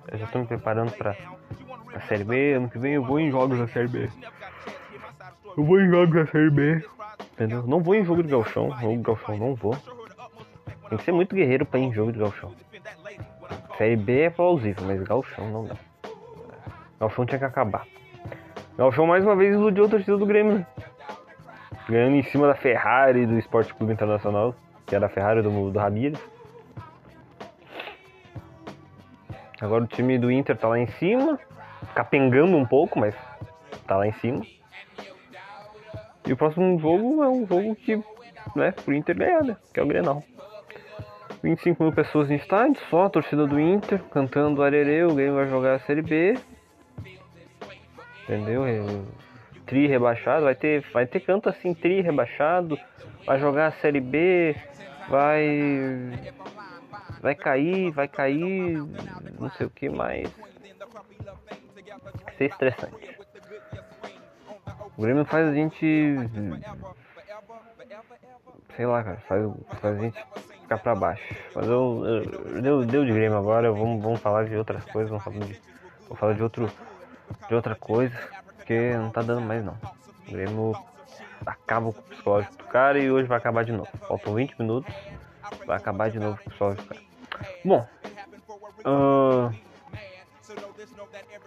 Eu 0.09 0.19
já 0.19 0.27
tô 0.29 0.39
me 0.39 0.47
preparando 0.47 0.93
pra, 0.93 1.15
pra 1.87 2.01
Série 2.03 2.25
B. 2.25 2.55
Ano 2.55 2.71
que 2.71 2.79
vem 2.79 2.95
eu 2.95 3.05
vou 3.05 3.21
em 3.21 3.31
jogos 3.31 3.59
da 3.59 3.69
Série 3.69 3.89
B. 3.89 4.11
Eu 5.57 5.65
vou 5.65 5.81
em 5.81 5.89
jogos 5.89 6.15
da 6.15 6.27
Série 6.27 6.51
B. 6.51 6.85
Entendeu? 7.37 7.63
Não 7.67 7.81
vou 7.81 7.95
em 7.95 8.03
jogo 8.03 8.23
de 8.23 8.31
galchão. 8.31 8.71
Jogo 8.81 8.97
de 8.97 9.03
galchão 9.03 9.37
não 9.37 9.55
vou. 9.55 9.77
Tem 10.89 10.97
que 10.97 11.05
ser 11.05 11.13
muito 11.13 11.37
guerreiro 11.37 11.67
pra 11.67 11.79
ir 11.79 11.85
em 11.85 11.93
jogo 11.93 12.11
de 12.11 12.19
galchão. 12.19 12.51
Série 13.77 13.97
B 13.97 14.23
é 14.23 14.31
plausível, 14.31 14.85
mas 14.87 15.03
Galchão 15.03 15.51
não 15.51 15.67
dá. 15.67 15.77
Galchão 16.99 17.27
tinha 17.27 17.39
que 17.39 17.45
acabar. 17.45 17.87
Galchão 18.79 19.07
mais 19.07 19.23
uma 19.23 19.37
vez 19.37 19.55
iludiu 19.55 19.85
a 19.85 19.89
torcida 19.89 20.17
do 20.17 20.25
Grêmio, 20.25 20.55
né? 20.55 20.67
Ganhando 21.87 22.17
em 22.17 22.23
cima 22.23 22.47
da 22.47 22.55
Ferrari 22.55 23.27
do 23.27 23.39
Esporte 23.39 23.75
Clube 23.75 23.93
Internacional, 23.93 24.55
que 24.87 24.97
era 24.97 25.07
a 25.07 25.09
Ferrari 25.11 25.43
do, 25.43 25.71
do 25.71 25.79
Ramires. 25.79 26.19
Agora 29.61 29.85
o 29.85 29.87
time 29.87 30.19
do 30.19 30.31
Inter 30.31 30.57
tá 30.57 30.69
lá 30.69 30.79
em 30.79 30.87
cima, 30.87 31.39
capengando 31.95 32.57
um 32.57 32.65
pouco, 32.65 32.99
mas 32.99 33.15
tá 33.87 33.97
lá 33.97 34.07
em 34.07 34.13
cima. 34.15 34.43
E 36.27 36.33
o 36.33 36.37
próximo 36.37 36.79
jogo 36.79 37.23
é 37.23 37.29
um 37.29 37.47
jogo 37.47 37.75
que, 37.77 37.97
né, 38.55 38.73
pro 38.73 38.95
Inter 38.95 39.17
ganhar, 39.17 39.45
né? 39.45 39.57
Que 39.73 39.81
é 39.81 39.83
o 39.83 39.87
Grenal. 39.87 40.23
25 41.43 41.83
mil 41.83 41.93
pessoas 41.93 42.29
no 42.29 42.35
estádio, 42.35 42.81
só 42.91 43.05
a 43.05 43.11
torcida 43.11 43.47
do 43.47 43.61
Inter 43.61 44.03
cantando 44.11 44.63
Arerê, 44.63 45.05
o 45.05 45.15
Grêmio 45.15 45.37
vai 45.37 45.47
jogar 45.47 45.75
a 45.75 45.79
Série 45.81 46.03
B. 46.03 46.37
Entendeu? 48.25 48.67
É, 48.67 48.81
Tri 49.67 49.89
rebaixado, 49.89 50.45
vai 50.45 50.55
ter, 50.55 50.81
vai 50.93 51.07
ter 51.07 51.19
canto 51.21 51.49
assim, 51.49 51.75
tri 51.75 52.01
rebaixado, 52.01 52.79
vai 53.27 53.39
jogar 53.41 53.67
a 53.67 53.73
Série 53.73 54.01
B, 54.01 54.55
vai. 55.09 56.13
Vai 57.21 57.35
cair, 57.35 57.91
vai 57.91 58.07
cair, 58.07 58.77
não 59.39 59.51
sei 59.51 59.67
o 59.67 59.71
que 59.71 59.89
mais. 59.89 60.31
Vai 62.25 62.35
ser 62.39 62.45
estressante. 62.45 63.19
O 64.97 65.03
Grêmio 65.03 65.25
faz 65.25 65.49
a 65.49 65.53
gente. 65.53 66.17
Sei 68.77 68.87
lá, 68.87 69.03
cara, 69.03 69.17
faz, 69.29 69.43
faz 69.81 69.99
a 69.99 70.01
gente 70.01 70.25
ficar 70.63 70.79
pra 70.79 70.95
baixo. 70.95 71.35
Mas 71.55 71.67
eu, 71.67 72.03
eu- 72.05 72.63
deu, 72.63 72.85
deu 72.85 73.05
de 73.05 73.13
Grêmio 73.13 73.39
agora, 73.39 73.71
vamos, 73.73 74.03
vamos 74.03 74.21
falar 74.21 74.45
de 74.45 74.57
outras 74.57 74.85
coisas, 74.85 75.09
vamos 75.11 75.25
falar 75.25 75.39
de, 75.39 75.61
vou 76.09 76.17
falar 76.17 76.33
de 76.35 76.43
outro 76.43 76.71
de 77.49 77.55
outra 77.55 77.75
coisa, 77.75 78.17
porque 78.57 78.93
não 78.95 79.11
tá 79.11 79.23
dando 79.23 79.41
mais 79.43 79.65
não. 79.65 79.77
O 80.29 80.31
Grêmio 80.31 80.73
acaba 81.45 81.93
com 81.93 82.01
o 82.01 82.03
psicológico 82.03 82.57
do 82.57 82.65
cara 82.65 82.99
e 82.99 83.11
hoje 83.11 83.27
vai 83.29 83.39
acabar 83.39 83.65
de 83.65 83.73
novo. 83.73 83.89
Faltam 84.07 84.35
20 84.35 84.59
minutos, 84.59 84.95
vai 85.67 85.77
acabar 85.77 86.11
de 86.11 86.19
novo 86.19 86.37
com 86.39 86.43
o 86.49 86.51
psicológico 86.51 86.83
do 86.83 86.89
cara. 86.89 87.03
Bom, 87.65 87.87
ah, 88.85 89.51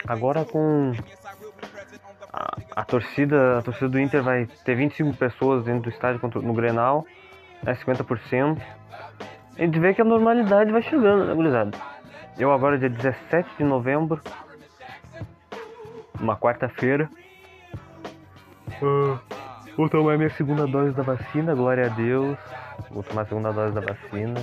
agora 0.08 0.46
com 0.46 0.94
a, 2.32 2.58
a 2.76 2.84
torcida, 2.86 3.60
a 3.60 3.62
torcida 3.62 3.90
do 3.90 4.00
Inter 4.00 4.22
vai 4.22 4.46
ter 4.64 4.76
25 4.76 5.16
pessoas 5.18 5.64
dentro 5.64 5.84
do 5.84 5.90
estádio 5.90 6.20
contra- 6.20 6.42
no 6.42 6.54
Grenal, 6.54 7.06
né, 7.64 7.74
50%. 7.76 8.62
A 9.58 9.62
gente 9.62 9.80
vê 9.80 9.94
que 9.94 10.02
a 10.02 10.06
normalidade 10.06 10.72
vai 10.72 10.82
chegando, 10.82 11.26
né, 11.26 11.34
gurizada? 11.34 11.78
Eu 12.38 12.52
agora, 12.54 12.78
dia 12.78 12.90
17 12.90 13.50
de 13.58 13.64
novembro, 13.64 14.22
uma 16.20 16.38
quarta-feira. 16.38 17.10
Ah, 18.82 19.20
vou 19.76 19.90
tomar 19.90 20.18
minha 20.18 20.30
segunda 20.30 20.66
dose 20.66 20.96
da 20.96 21.04
vacina, 21.04 21.54
glória 21.56 21.86
a 21.88 21.90
Deus. 21.90 22.38
Vou 22.92 23.04
tomar 23.04 23.24
a 23.24 23.26
segunda 23.26 23.52
dose 23.52 23.74
da 23.74 23.82
vacina. 23.82 24.36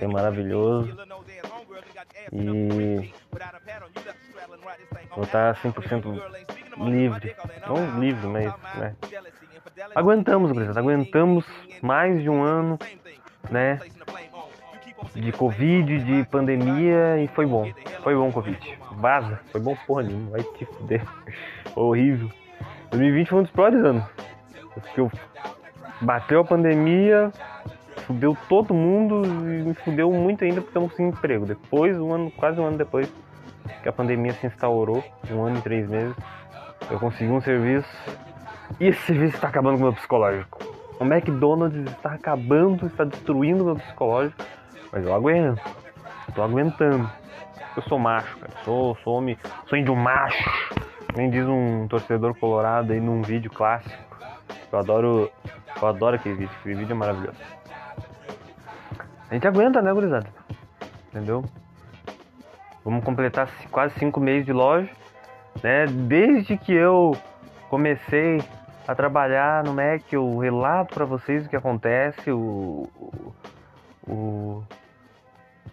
É 0.00 0.06
maravilhoso. 0.06 0.96
E 2.32 3.12
vou 5.14 5.24
estar 5.24 5.54
100% 5.56 6.20
livre. 6.78 7.34
Não 7.66 8.00
livre, 8.00 8.26
mas 8.26 8.54
né. 8.76 8.94
Aguentamos, 9.94 10.52
gurizada, 10.52 10.80
aguentamos 10.80 11.44
mais 11.82 12.22
de 12.22 12.30
um 12.30 12.42
ano, 12.42 12.78
né? 13.50 13.80
De 15.14 15.32
Covid, 15.32 15.98
de 15.98 16.24
pandemia 16.24 17.18
e 17.22 17.28
foi 17.28 17.46
bom. 17.46 17.70
Foi 18.02 18.14
bom 18.14 18.32
Covid. 18.32 18.78
Vaza, 18.92 19.40
foi 19.50 19.60
bom 19.60 19.76
porra 19.86 20.04
nenhuma, 20.04 20.30
vai 20.30 20.42
te 20.42 20.64
fuder. 20.64 21.02
Horrível. 21.74 22.30
2020 22.90 23.28
foi 23.28 23.38
um 23.38 23.42
dos 23.42 23.50
piores 23.52 23.84
anos. 23.84 24.04
Porque 24.74 25.00
eu 25.00 25.10
bateu 26.00 26.40
a 26.40 26.44
pandemia, 26.44 27.32
fudeu 28.06 28.36
todo 28.48 28.74
mundo 28.74 29.24
e 29.24 29.62
me 29.62 29.74
fudeu 29.74 30.10
muito 30.12 30.44
ainda 30.44 30.60
porque 30.60 30.76
eu 30.76 30.82
não 30.82 30.88
consegui 30.88 31.08
emprego. 31.08 31.46
Depois, 31.46 31.98
um 31.98 32.12
ano, 32.12 32.30
quase 32.30 32.60
um 32.60 32.66
ano 32.66 32.78
depois 32.78 33.10
que 33.82 33.88
a 33.88 33.92
pandemia 33.92 34.32
se 34.32 34.46
instaurou, 34.46 35.02
um 35.30 35.42
ano 35.42 35.58
e 35.58 35.62
três 35.62 35.88
meses, 35.88 36.14
eu 36.90 36.98
consegui 36.98 37.30
um 37.30 37.40
serviço 37.40 37.88
e 38.80 38.88
esse 38.88 39.00
serviço 39.02 39.36
está 39.36 39.48
acabando 39.48 39.74
com 39.76 39.80
o 39.80 39.86
meu 39.86 39.92
psicológico. 39.94 40.58
O 40.98 41.04
McDonald's 41.04 41.90
está 41.90 42.14
acabando, 42.14 42.86
está 42.86 43.04
destruindo 43.04 43.62
o 43.62 43.66
meu 43.66 43.76
psicológico, 43.76 44.44
mas 44.92 45.04
eu 45.04 45.14
aguento, 45.14 45.60
tô 46.34 46.42
aguentando. 46.42 47.10
Eu 47.76 47.82
sou 47.82 47.98
macho, 47.98 48.36
cara, 48.38 48.52
sou, 48.64 48.96
sou 49.02 49.14
homem, 49.14 49.36
sou 49.66 49.76
índio 49.76 49.96
macho. 49.96 50.50
Nem 51.16 51.30
diz 51.30 51.46
um 51.46 51.86
torcedor 51.88 52.34
colorado 52.38 52.92
aí 52.92 53.00
num 53.00 53.22
vídeo 53.22 53.50
clássico. 53.50 54.02
Eu 54.70 54.78
adoro, 54.78 55.30
eu 55.80 55.88
adoro 55.88 56.16
aquele 56.16 56.34
vídeo, 56.36 56.54
aquele 56.60 56.74
vídeo 56.76 56.92
é 56.92 56.96
maravilhoso. 56.96 57.38
A 59.30 59.34
gente 59.34 59.46
aguenta, 59.46 59.80
né, 59.82 59.92
gurizada? 59.92 60.28
Entendeu? 61.08 61.44
Vamos 62.84 63.04
completar 63.04 63.48
quase 63.70 63.94
cinco 63.98 64.20
meses 64.20 64.44
de 64.44 64.52
loja, 64.52 64.90
né? 65.64 65.86
Desde 65.86 66.58
que 66.58 66.74
eu 66.74 67.16
comecei 67.70 68.42
a 68.86 68.94
trabalhar 68.94 69.64
no 69.64 69.72
Mac, 69.72 70.02
eu 70.12 70.36
relato 70.36 70.92
pra 70.92 71.06
vocês 71.06 71.46
o 71.46 71.48
que 71.48 71.56
acontece, 71.56 72.30
o, 72.30 72.86
o, 74.06 74.62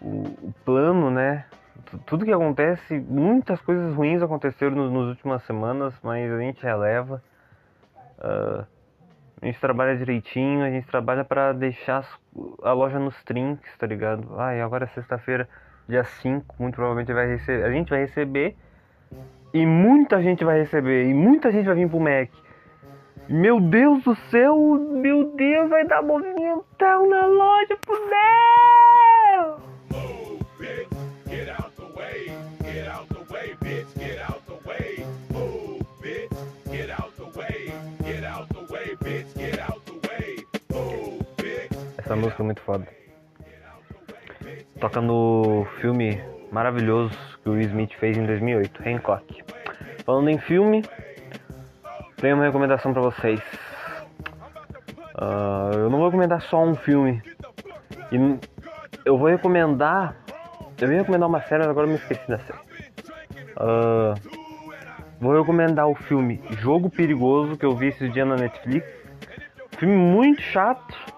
o 0.00 0.54
plano, 0.64 1.10
né? 1.10 1.44
Tu- 1.84 1.98
Tudo 2.06 2.24
que 2.24 2.32
acontece, 2.32 2.98
muitas 3.00 3.60
coisas 3.60 3.94
ruins 3.94 4.22
aconteceram 4.22 4.74
no- 4.74 4.90
nas 4.90 5.08
últimas 5.10 5.42
semanas, 5.42 5.92
mas 6.02 6.32
a 6.32 6.38
gente 6.38 6.62
releva. 6.62 7.22
Ah, 8.18 8.64
a 9.42 9.46
gente 9.46 9.60
trabalha 9.60 9.94
direitinho, 9.96 10.64
a 10.64 10.70
gente 10.70 10.86
trabalha 10.86 11.22
pra 11.22 11.52
deixar 11.52 12.08
a 12.62 12.72
loja 12.72 12.98
nos 12.98 13.22
trinks, 13.24 13.76
tá 13.76 13.86
ligado? 13.86 14.26
Ah, 14.38 14.54
e 14.54 14.60
agora 14.62 14.84
é 14.84 14.88
sexta-feira, 14.88 15.46
dia 15.86 16.04
5, 16.04 16.54
muito 16.58 16.76
provavelmente 16.76 17.12
vai 17.12 17.26
receber. 17.26 17.64
A 17.64 17.70
gente 17.70 17.90
vai 17.90 17.98
receber 18.00 18.56
e 19.52 19.66
muita 19.66 20.22
gente 20.22 20.44
vai 20.44 20.60
receber, 20.60 21.06
e 21.06 21.14
muita 21.14 21.50
gente 21.50 21.66
vai 21.66 21.74
vir 21.74 21.88
pro 21.88 22.00
Mac. 22.00 22.28
Meu 23.28 23.60
Deus 23.60 24.02
do 24.02 24.14
céu, 24.30 24.56
meu 24.90 25.34
Deus, 25.36 25.70
vai 25.70 25.86
dar 25.86 26.02
movimentão 26.02 27.08
na 27.08 27.26
loja. 27.26 27.78
Move, 29.90 30.44
bitch. 30.58 31.02
Essa 42.12 42.20
música 42.20 42.42
é 42.42 42.44
muito 42.44 42.60
foda. 42.60 42.86
Toca 44.78 45.00
no 45.00 45.66
filme 45.80 46.20
maravilhoso 46.50 47.16
que 47.42 47.48
o 47.48 47.52
Will 47.52 47.62
Smith 47.62 47.92
fez 47.98 48.18
em 48.18 48.26
2008, 48.26 48.82
Hancock. 48.86 49.41
Falando 50.04 50.28
em 50.28 50.38
filme, 50.38 50.84
tenho 52.16 52.36
uma 52.36 52.44
recomendação 52.44 52.92
pra 52.92 53.02
vocês. 53.02 53.40
Ah, 55.16 55.70
eu 55.74 55.90
não 55.90 55.98
vou 55.98 56.08
recomendar 56.08 56.40
só 56.42 56.62
um 56.62 56.74
filme. 56.74 57.22
E 58.10 58.38
eu 59.04 59.16
vou 59.16 59.28
recomendar. 59.28 60.16
Eu 60.80 60.90
ia 60.90 60.98
recomendar 60.98 61.28
uma 61.28 61.40
série, 61.42 61.60
mas 61.60 61.70
agora 61.70 61.86
eu 61.86 61.90
me 61.90 61.96
esqueci 61.96 62.28
da 62.28 62.38
série. 62.38 62.58
Ah, 63.56 64.14
vou 65.20 65.38
recomendar 65.38 65.88
o 65.88 65.94
filme 65.94 66.42
Jogo 66.58 66.90
Perigoso, 66.90 67.56
que 67.56 67.64
eu 67.64 67.76
vi 67.76 67.88
esses 67.88 68.12
dias 68.12 68.26
na 68.26 68.36
Netflix. 68.36 68.86
Filme 69.78 69.96
muito 69.96 70.40
chato 70.40 71.12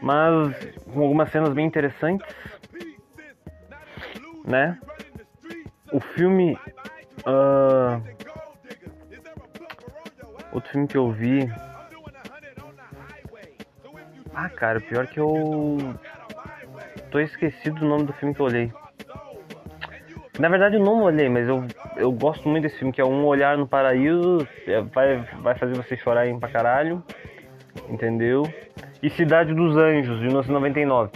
mas 0.00 0.54
com 0.92 1.02
algumas 1.02 1.30
cenas 1.30 1.52
bem 1.52 1.66
interessantes, 1.66 2.26
né? 4.44 4.78
O 5.92 6.00
filme, 6.00 6.58
ah, 7.26 8.00
outro 10.52 10.70
filme 10.70 10.86
que 10.86 10.96
eu 10.96 11.10
vi, 11.10 11.50
ah, 14.34 14.48
cara, 14.48 14.80
pior 14.80 15.06
que 15.06 15.20
eu 15.20 15.78
tô 17.10 17.18
esquecido 17.18 17.80
do 17.80 17.86
nome 17.86 18.04
do 18.04 18.12
filme 18.14 18.34
que 18.34 18.40
eu 18.40 18.46
olhei. 18.46 18.72
Na 20.38 20.48
verdade 20.48 20.76
eu 20.76 20.84
não 20.84 21.02
olhei, 21.02 21.28
mas 21.28 21.46
eu, 21.46 21.66
eu 21.96 22.10
gosto 22.10 22.48
muito 22.48 22.62
desse 22.62 22.78
filme, 22.78 22.92
que 22.92 23.00
é 23.00 23.04
Um 23.04 23.26
Olhar 23.26 23.58
no 23.58 23.68
Paraíso, 23.68 24.46
é, 24.66 24.80
vai, 24.80 25.18
vai 25.42 25.54
fazer 25.54 25.74
você 25.74 25.96
chorar 25.96 26.26
pra 26.38 26.48
caralho, 26.48 27.02
entendeu? 27.88 28.44
e 29.02 29.08
Cidade 29.10 29.54
dos 29.54 29.76
Anjos, 29.76 30.18
de 30.18 30.26
1999. 30.26 31.10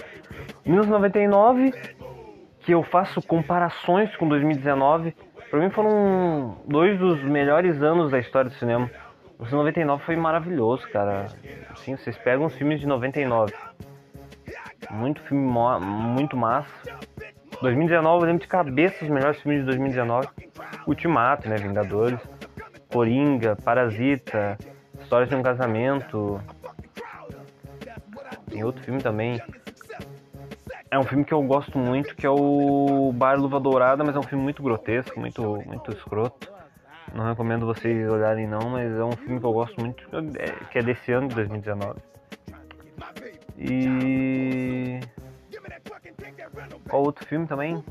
1999, 0.65 1.73
que 2.61 2.73
eu 2.73 2.83
faço 2.83 3.21
comparações 3.23 4.15
com 4.17 4.27
2019, 4.27 5.15
pra 5.51 5.61
mim 5.61 5.71
foram 5.71 6.57
dois 6.67 6.99
dos 6.99 7.23
melhores 7.23 7.83
anos 7.83 8.11
da 8.11 8.19
história 8.19 8.51
do 8.51 8.57
cinema. 8.57 8.91
1999 9.39 10.05
foi 10.05 10.17
maravilhoso, 10.17 10.89
cara. 10.91 11.27
Assim, 11.71 11.97
vocês 11.97 12.17
pegam 12.19 12.47
os 12.47 12.55
filmes 12.55 12.81
de 12.81 12.87
99. 12.87 13.53
Muito 14.91 15.21
filme 15.23 15.51
muito 15.81 16.37
massa. 16.37 16.71
2019 17.61 18.23
eu 18.23 18.27
lembro 18.27 18.43
de 18.43 18.49
cabeça 18.49 19.05
os 19.05 19.11
melhores 19.11 19.41
filmes 19.41 19.61
de 19.61 19.67
2019. 19.67 20.29
Ultimato, 20.87 21.49
né? 21.49 21.57
Vingadores. 21.57 22.21
Coringa, 22.93 23.57
Parasita, 23.57 24.57
Histórias 25.01 25.29
de 25.29 25.35
um 25.35 25.43
Casamento. 25.43 26.41
Tem 28.49 28.63
outro 28.63 28.83
filme 28.85 29.03
também. 29.03 29.41
É 30.95 30.99
um 30.99 31.03
filme 31.03 31.25
que 31.25 31.35
eu 31.35 31.43
gosto 31.43 31.77
muito, 31.77 32.15
que 32.15 32.25
é 32.25 32.31
o 32.31 33.13
Bar 33.13 33.37
Luva 33.37 33.59
Dourada, 33.59 34.05
mas 34.05 34.15
é 34.15 34.19
um 34.19 34.23
filme 34.23 34.45
muito 34.45 34.63
grotesco, 34.63 35.19
muito, 35.19 35.61
muito 35.67 35.91
escroto. 35.91 36.53
Não 37.13 37.27
recomendo 37.27 37.67
vocês 37.67 38.09
olharem 38.09 38.47
não, 38.47 38.71
mas 38.71 38.93
é 38.97 39.03
um 39.05 39.11
filme 39.13 39.41
que 39.41 39.47
eu 39.47 39.53
gosto 39.53 39.81
muito, 39.81 40.05
é- 40.39 40.65
que 40.71 40.79
é 40.79 40.83
desse 40.83 41.11
ano, 41.11 41.27
de 41.27 41.35
2019. 41.35 41.99
E... 43.59 45.01
Qual 46.89 47.03
outro 47.03 47.25
filme 47.27 47.47
também? 47.49 47.83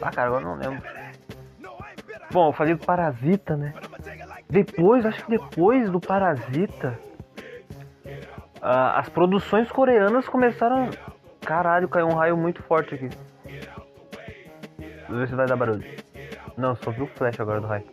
Ah, 0.00 0.10
cara, 0.12 0.28
agora 0.28 0.44
não 0.44 0.54
lembro. 0.54 0.82
Bom, 2.30 2.48
eu 2.48 2.52
falei 2.52 2.74
do 2.74 2.84
Parasita, 2.84 3.56
né? 3.56 3.74
Depois, 4.48 5.04
acho 5.04 5.24
que 5.24 5.30
depois 5.32 5.90
do 5.90 5.98
Parasita, 6.00 6.96
ah, 8.62 9.00
as 9.00 9.08
produções 9.08 9.68
coreanas 9.70 10.28
começaram. 10.28 10.90
Caralho, 11.46 11.88
caiu 11.88 12.08
um 12.08 12.14
raio 12.14 12.36
muito 12.36 12.62
forte 12.62 12.94
aqui. 12.96 13.08
Vamos 15.08 15.20
ver 15.20 15.28
se 15.28 15.34
vai 15.34 15.46
dar 15.46 15.56
barulho. 15.56 15.84
Não, 16.56 16.74
só 16.76 16.90
vi 16.90 17.02
o 17.02 17.06
flash 17.06 17.38
agora 17.38 17.60
do 17.60 17.66
raio. 17.66 17.84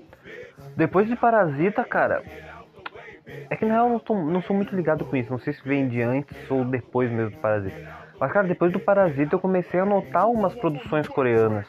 Depois 0.76 1.08
de 1.08 1.16
Parasita, 1.16 1.84
cara. 1.84 2.24
É 3.50 3.56
que 3.56 3.66
na 3.66 3.76
real 3.76 3.86
eu 3.88 3.92
não, 3.94 4.00
tô- 4.00 4.16
não 4.16 4.42
sou 4.42 4.56
muito 4.56 4.76
ligado 4.76 5.06
com 5.06 5.16
isso. 5.16 5.30
Não 5.32 5.38
sei 5.38 5.54
se 5.54 5.64
vem 5.64 5.88
de 5.88 6.02
antes 6.02 6.50
ou 6.50 6.66
depois 6.66 7.12
mesmo 7.12 7.32
do 7.32 7.38
Parasita. 7.38 7.78
Mas, 8.20 8.32
cara, 8.32 8.48
depois 8.48 8.72
do 8.72 8.80
Parasita 8.80 9.36
eu 9.36 9.40
comecei 9.40 9.80
a 9.80 9.86
notar 9.86 10.28
umas 10.28 10.56
produções 10.56 11.08
coreanas. 11.08 11.68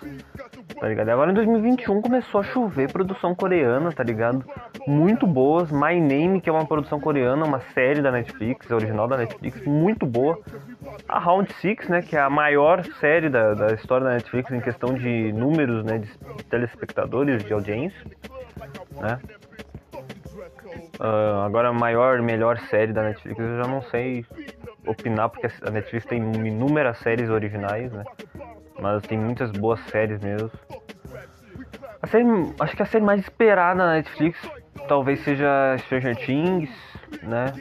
Tá 0.85 0.88
ligado? 0.88 1.09
Agora 1.09 1.31
em 1.31 1.35
2021 1.35 2.03
começou 2.03 2.42
a 2.42 2.44
chover 2.44 2.92
produção 2.92 3.35
coreana, 3.35 3.90
tá 3.90 4.05
ligado? 4.05 4.44
Muito 4.87 5.27
boas. 5.27 5.73
My 5.73 5.99
Name, 5.99 6.42
que 6.42 6.51
é 6.51 6.53
uma 6.53 6.66
produção 6.66 7.01
coreana, 7.01 7.42
uma 7.42 7.61
série 7.73 8.03
da 8.03 8.12
Netflix, 8.12 8.70
original 8.70 9.09
da 9.09 9.16
Netflix, 9.16 9.64
muito 9.64 10.05
boa. 10.05 10.38
A 11.09 11.18
Round 11.18 11.51
Six, 11.55 11.88
né, 11.88 12.03
que 12.03 12.14
é 12.14 12.20
a 12.20 12.29
maior 12.29 12.85
série 13.01 13.31
da, 13.31 13.55
da 13.55 13.73
história 13.73 14.05
da 14.05 14.12
Netflix 14.12 14.53
em 14.53 14.61
questão 14.61 14.92
de 14.92 15.33
números, 15.33 15.87
né, 15.87 16.01
de 16.01 16.44
telespectadores, 16.51 17.42
de 17.42 17.55
audiência, 17.55 18.05
né? 19.01 19.18
Ah, 21.01 21.47
agora 21.47 21.70
a 21.70 21.73
maior, 21.73 22.20
melhor 22.20 22.59
série 22.68 22.92
da 22.92 23.05
Netflix, 23.05 23.40
eu 23.40 23.57
já 23.57 23.66
não 23.66 23.81
sei 23.81 24.27
opinar, 24.87 25.31
porque 25.31 25.49
a 25.66 25.70
Netflix 25.70 26.05
tem 26.05 26.20
inúmeras 26.20 26.99
séries 26.99 27.31
originais, 27.31 27.90
né? 27.90 28.05
Mas 28.85 29.03
tem 29.05 29.16
muitas 29.16 29.51
boas 29.51 29.81
séries 29.87 30.20
mesmo. 30.20 30.51
A 32.03 32.07
série, 32.07 32.27
acho 32.61 32.77
que 32.77 32.83
a 32.83 32.85
série 32.85 33.03
mais 33.03 33.18
esperada 33.18 33.75
na 33.77 33.94
Netflix 33.94 34.38
talvez 34.87 35.25
seja 35.25 35.75
Stranger 35.79 36.14
Things, 36.27 36.68
né? 37.23 37.55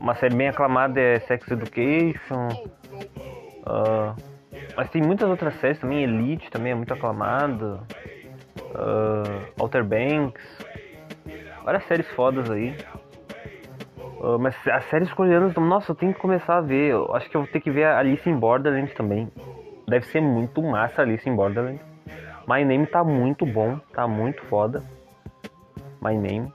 Uma 0.00 0.14
série 0.14 0.34
bem 0.34 0.48
aclamada 0.48 0.98
é 0.98 1.18
Sex 1.20 1.50
Education. 1.50 2.48
ah, 3.66 4.14
mas 4.74 4.88
tem 4.88 5.02
muitas 5.02 5.28
outras 5.28 5.54
séries 5.60 5.78
também, 5.80 6.04
Elite 6.04 6.50
também 6.50 6.72
é 6.72 6.74
muito 6.74 6.94
aclamada. 6.94 7.80
ah, 8.74 9.44
Outer 9.58 9.84
Banks. 9.84 10.42
Várias 11.62 11.84
séries 11.84 12.08
fodas 12.12 12.50
aí. 12.50 12.74
Ah, 14.22 14.38
mas 14.40 14.56
as 14.66 14.88
séries 14.88 15.12
coreanas, 15.12 15.54
nossa, 15.56 15.92
eu 15.92 15.94
tenho 15.94 16.14
que 16.14 16.20
começar 16.20 16.56
a 16.56 16.62
ver. 16.62 16.92
Eu 16.92 17.14
acho 17.14 17.28
que 17.28 17.36
eu 17.36 17.42
vou 17.42 17.50
ter 17.50 17.60
que 17.60 17.70
ver 17.70 17.84
Alice 17.84 18.26
in 18.26 18.38
Borderland 18.38 18.94
também. 18.94 19.30
Deve 19.88 20.06
ser 20.06 20.20
muito 20.20 20.62
massa 20.62 21.02
a 21.02 21.04
Alice 21.04 21.28
in 21.28 21.34
Borderland. 21.36 21.80
My 22.48 22.64
Name 22.64 22.86
tá 22.86 23.02
muito 23.04 23.44
bom, 23.46 23.78
tá 23.92 24.06
muito 24.06 24.42
foda. 24.46 24.82
My 26.00 26.16
Name. 26.16 26.52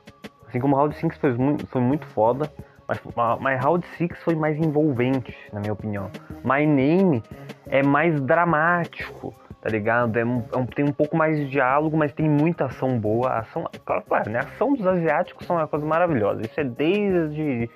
Assim 0.47 0.59
como 0.59 0.75
Round 0.75 0.95
6 0.95 1.17
foi 1.17 1.33
muito, 1.33 1.67
foi 1.67 1.81
muito 1.81 2.05
foda. 2.07 2.51
Mas, 2.87 2.99
mas 3.39 3.63
Round 3.63 3.85
6 3.97 4.11
foi 4.23 4.35
mais 4.35 4.57
envolvente, 4.57 5.35
na 5.53 5.59
minha 5.61 5.73
opinião. 5.73 6.09
My 6.43 6.65
Name 6.65 7.23
é 7.67 7.81
mais 7.81 8.19
dramático, 8.21 9.33
tá 9.61 9.69
ligado? 9.69 10.17
É 10.17 10.21
é 10.21 10.25
um- 10.25 10.65
tem 10.65 10.83
um 10.83 10.91
pouco 10.91 11.15
mais 11.15 11.37
de 11.37 11.47
diálogo, 11.49 11.95
mas 11.95 12.11
tem 12.11 12.29
muita 12.29 12.65
ação 12.65 12.99
boa. 12.99 13.29
A 13.29 13.39
ação, 13.39 13.65
claro, 13.85 14.03
claro, 14.07 14.29
né? 14.29 14.39
Ação 14.39 14.73
dos 14.73 14.85
asiáticos 14.85 15.47
são 15.47 15.55
uma 15.55 15.67
coisa 15.67 15.85
maravilhosa. 15.85 16.41
Isso 16.41 16.59
é 16.59 16.63
desde. 16.65 17.69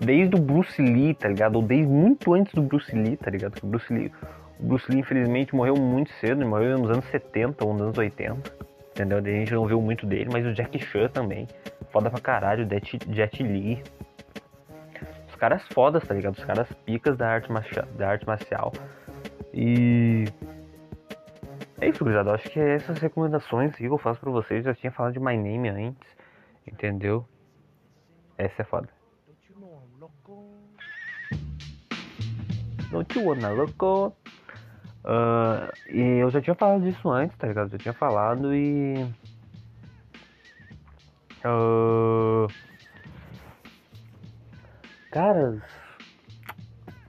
Desde 0.00 0.34
o 0.34 0.40
Bruce 0.40 0.80
Lee, 0.80 1.14
tá 1.14 1.28
ligado? 1.28 1.56
Ou 1.56 1.62
desde 1.62 1.86
muito 1.86 2.32
antes 2.34 2.52
do 2.54 2.62
Bruce 2.62 2.94
Lee, 2.96 3.16
tá 3.16 3.30
ligado? 3.30 3.52
Que 3.52 3.64
o 3.64 3.68
Bruce 3.68 3.92
Lee, 3.92 4.10
o 4.58 4.66
Bruce 4.66 4.90
Lee, 4.90 5.00
infelizmente, 5.00 5.54
morreu 5.54 5.74
muito 5.76 6.12
cedo, 6.14 6.40
ele 6.40 6.48
morreu 6.48 6.78
nos 6.78 6.90
anos 6.90 7.04
70 7.06 7.64
ou 7.64 7.72
nos 7.72 7.82
anos 7.82 7.98
80. 7.98 8.64
Entendeu? 8.90 9.18
A 9.18 9.22
gente 9.22 9.52
não 9.52 9.66
viu 9.66 9.80
muito 9.80 10.06
dele, 10.06 10.30
mas 10.32 10.46
o 10.46 10.54
Jack 10.54 10.78
Chan 10.78 11.08
também. 11.08 11.48
Foda 11.90 12.08
pra 12.10 12.20
caralho, 12.20 12.64
o 12.64 12.70
Jet, 12.70 12.98
Jet 13.10 13.42
Li. 13.42 13.82
Os 15.28 15.34
caras 15.34 15.66
fodas, 15.68 16.06
tá 16.06 16.14
ligado? 16.14 16.38
Os 16.38 16.44
caras 16.44 16.72
picas 16.86 17.16
da 17.16 17.28
arte, 17.28 17.48
da 17.96 18.08
arte 18.08 18.26
marcial. 18.26 18.72
E. 19.52 20.24
É 21.80 21.88
isso, 21.88 22.04
gurizada. 22.04 22.32
Acho 22.32 22.48
que 22.48 22.60
é 22.60 22.76
essas 22.76 22.98
recomendações 22.98 23.74
que 23.74 23.84
eu 23.84 23.98
faço 23.98 24.20
pra 24.20 24.30
vocês. 24.30 24.64
Eu 24.64 24.72
já 24.72 24.80
tinha 24.80 24.92
falado 24.92 25.12
de 25.12 25.18
My 25.18 25.36
Name 25.36 25.68
antes. 25.68 26.08
Entendeu? 26.64 27.26
Essa 28.38 28.62
é 28.62 28.64
foda. 28.64 28.88
Don't 32.90 33.18
you 33.18 33.26
wanna 33.26 33.50
loco? 33.50 34.16
Ah, 35.04 35.70
e 35.88 36.00
eu 36.00 36.30
já 36.30 36.40
tinha 36.40 36.54
falado 36.54 36.82
disso 36.82 37.10
antes, 37.10 37.36
tá 37.36 37.46
ligado? 37.46 37.66
Eu 37.66 37.72
já 37.72 37.78
tinha 37.78 37.94
falado 37.94 38.54
e. 38.54 39.06
Cara, 45.10 45.62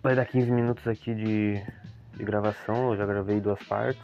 vai 0.04 0.14
dar 0.14 0.26
15 0.26 0.52
minutos 0.52 0.86
aqui 0.88 1.16
de, 1.16 1.64
de 2.14 2.24
gravação. 2.24 2.92
Eu 2.92 2.98
já 2.98 3.06
gravei 3.06 3.40
duas 3.40 3.64
partes. 3.64 4.04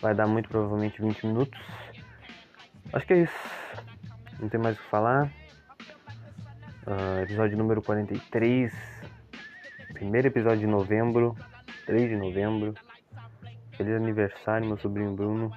Vai 0.00 0.14
dar 0.14 0.26
muito 0.26 0.48
provavelmente 0.48 1.02
20 1.02 1.26
minutos. 1.26 1.60
Acho 2.92 3.06
que 3.06 3.12
é 3.12 3.22
isso. 3.22 3.50
Não 4.38 4.48
tem 4.48 4.60
mais 4.60 4.76
o 4.78 4.82
que 4.82 4.88
falar. 4.88 5.30
Ah, 6.86 7.22
episódio 7.22 7.58
número 7.58 7.82
43. 7.82 8.72
Primeiro 9.92 10.28
episódio 10.28 10.60
de 10.60 10.66
novembro. 10.66 11.36
3 11.86 12.08
de 12.08 12.16
novembro. 12.16 12.72
Feliz 13.80 13.96
aniversário, 13.96 14.66
meu 14.66 14.76
sobrinho 14.76 15.16
Bruno. 15.16 15.50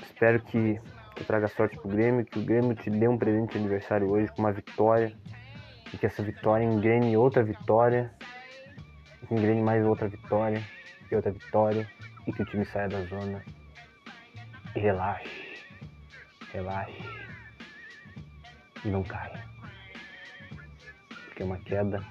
Espero 0.00 0.40
que 0.40 0.80
tu 1.14 1.22
traga 1.22 1.46
sorte 1.48 1.76
pro 1.76 1.90
Grêmio, 1.90 2.24
que 2.24 2.38
o 2.38 2.42
Grêmio 2.42 2.74
te 2.74 2.88
dê 2.88 3.06
um 3.06 3.18
presente 3.18 3.52
de 3.52 3.58
aniversário 3.58 4.10
hoje 4.10 4.32
com 4.32 4.40
uma 4.40 4.50
vitória. 4.50 5.14
E 5.92 5.98
que 5.98 6.06
essa 6.06 6.22
vitória 6.22 6.64
engrene 6.64 7.14
outra 7.14 7.44
vitória. 7.44 8.10
Que 9.28 9.34
engrene 9.34 9.60
mais 9.60 9.84
outra 9.84 10.08
vitória. 10.08 10.64
E 11.10 11.14
outra 11.14 11.30
vitória. 11.30 11.86
E 12.26 12.32
que 12.32 12.40
o 12.40 12.46
time 12.46 12.64
saia 12.64 12.88
da 12.88 13.02
zona. 13.02 13.44
E 14.74 14.80
relaxe. 14.80 15.62
Relaxe. 16.54 17.04
E 18.82 18.88
não 18.88 19.02
caia. 19.02 19.44
Porque 21.26 21.42
uma 21.42 21.58
queda 21.58 22.02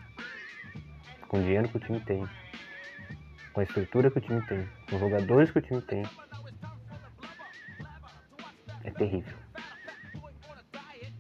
com 1.28 1.40
o 1.40 1.42
dinheiro 1.42 1.68
que 1.68 1.78
o 1.78 1.80
time 1.80 2.00
tem, 2.02 2.24
com 3.54 3.60
a 3.60 3.64
estrutura 3.64 4.10
que 4.10 4.18
o 4.18 4.22
time 4.22 4.42
tem, 4.48 4.68
com 4.90 4.96
os 4.96 5.00
jogadores 5.00 5.52
que 5.52 5.60
o 5.60 5.62
time 5.62 5.82
tem, 5.82 6.04
é 8.84 8.90
terrível. 8.90 9.38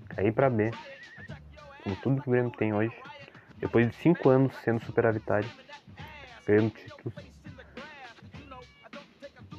Cair 0.09 0.33
pra 0.33 0.49
B, 0.49 0.71
com 1.83 1.95
tudo 1.95 2.21
que 2.21 2.29
o 2.29 2.31
Grêmio 2.31 2.51
tem 2.51 2.73
hoje, 2.73 2.95
depois 3.57 3.87
de 3.87 3.95
cinco 3.95 4.29
anos 4.29 4.55
sendo 4.63 4.83
superavitário, 4.83 5.49
ganhando 6.45 6.71
títulos, 6.71 7.13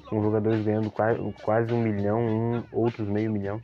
com 0.06 0.22
jogadores 0.22 0.64
ganhando 0.64 0.90
quase, 0.90 1.72
um 1.72 1.80
milhão, 1.80 2.20
um, 2.20 2.64
outros 2.72 3.08
meio 3.08 3.30
milhão. 3.30 3.62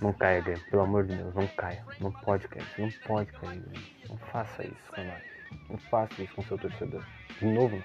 Não 0.00 0.12
caia, 0.12 0.40
Grêmio, 0.40 0.64
pelo 0.68 0.82
amor 0.82 1.06
de 1.06 1.14
Deus, 1.14 1.34
não 1.34 1.46
caia. 1.46 1.84
Não 2.00 2.10
pode 2.10 2.48
cair, 2.48 2.66
não 2.76 2.90
pode 3.06 3.30
cair, 3.32 3.60
Grêmio. 3.60 3.92
Não 4.08 4.16
faça 4.16 4.66
isso 4.66 4.92
com 4.92 5.04
nós. 5.04 5.31
Não 5.68 5.78
faça 5.78 6.22
isso 6.22 6.34
com 6.34 6.42
seu 6.42 6.58
torcedor. 6.58 7.04
De 7.38 7.46
novo. 7.46 7.82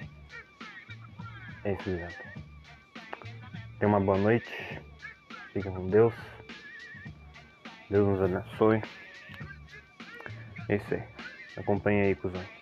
É 1.64 1.74
isso, 1.74 1.84
Guilherme. 1.84 2.16
Tenha 3.80 3.90
uma 3.90 4.00
boa 4.00 4.18
noite. 4.18 4.82
Fiquem 5.54 5.72
com 5.72 5.90
Deus. 5.90 6.14
Deus 7.90 8.08
nos 8.08 8.22
abençoe. 8.22 8.82
É 10.70 10.76
isso 10.76 10.94
aí. 10.94 11.04
Acompanhe 11.58 12.02
aí, 12.02 12.16
cuzão. 12.16 12.57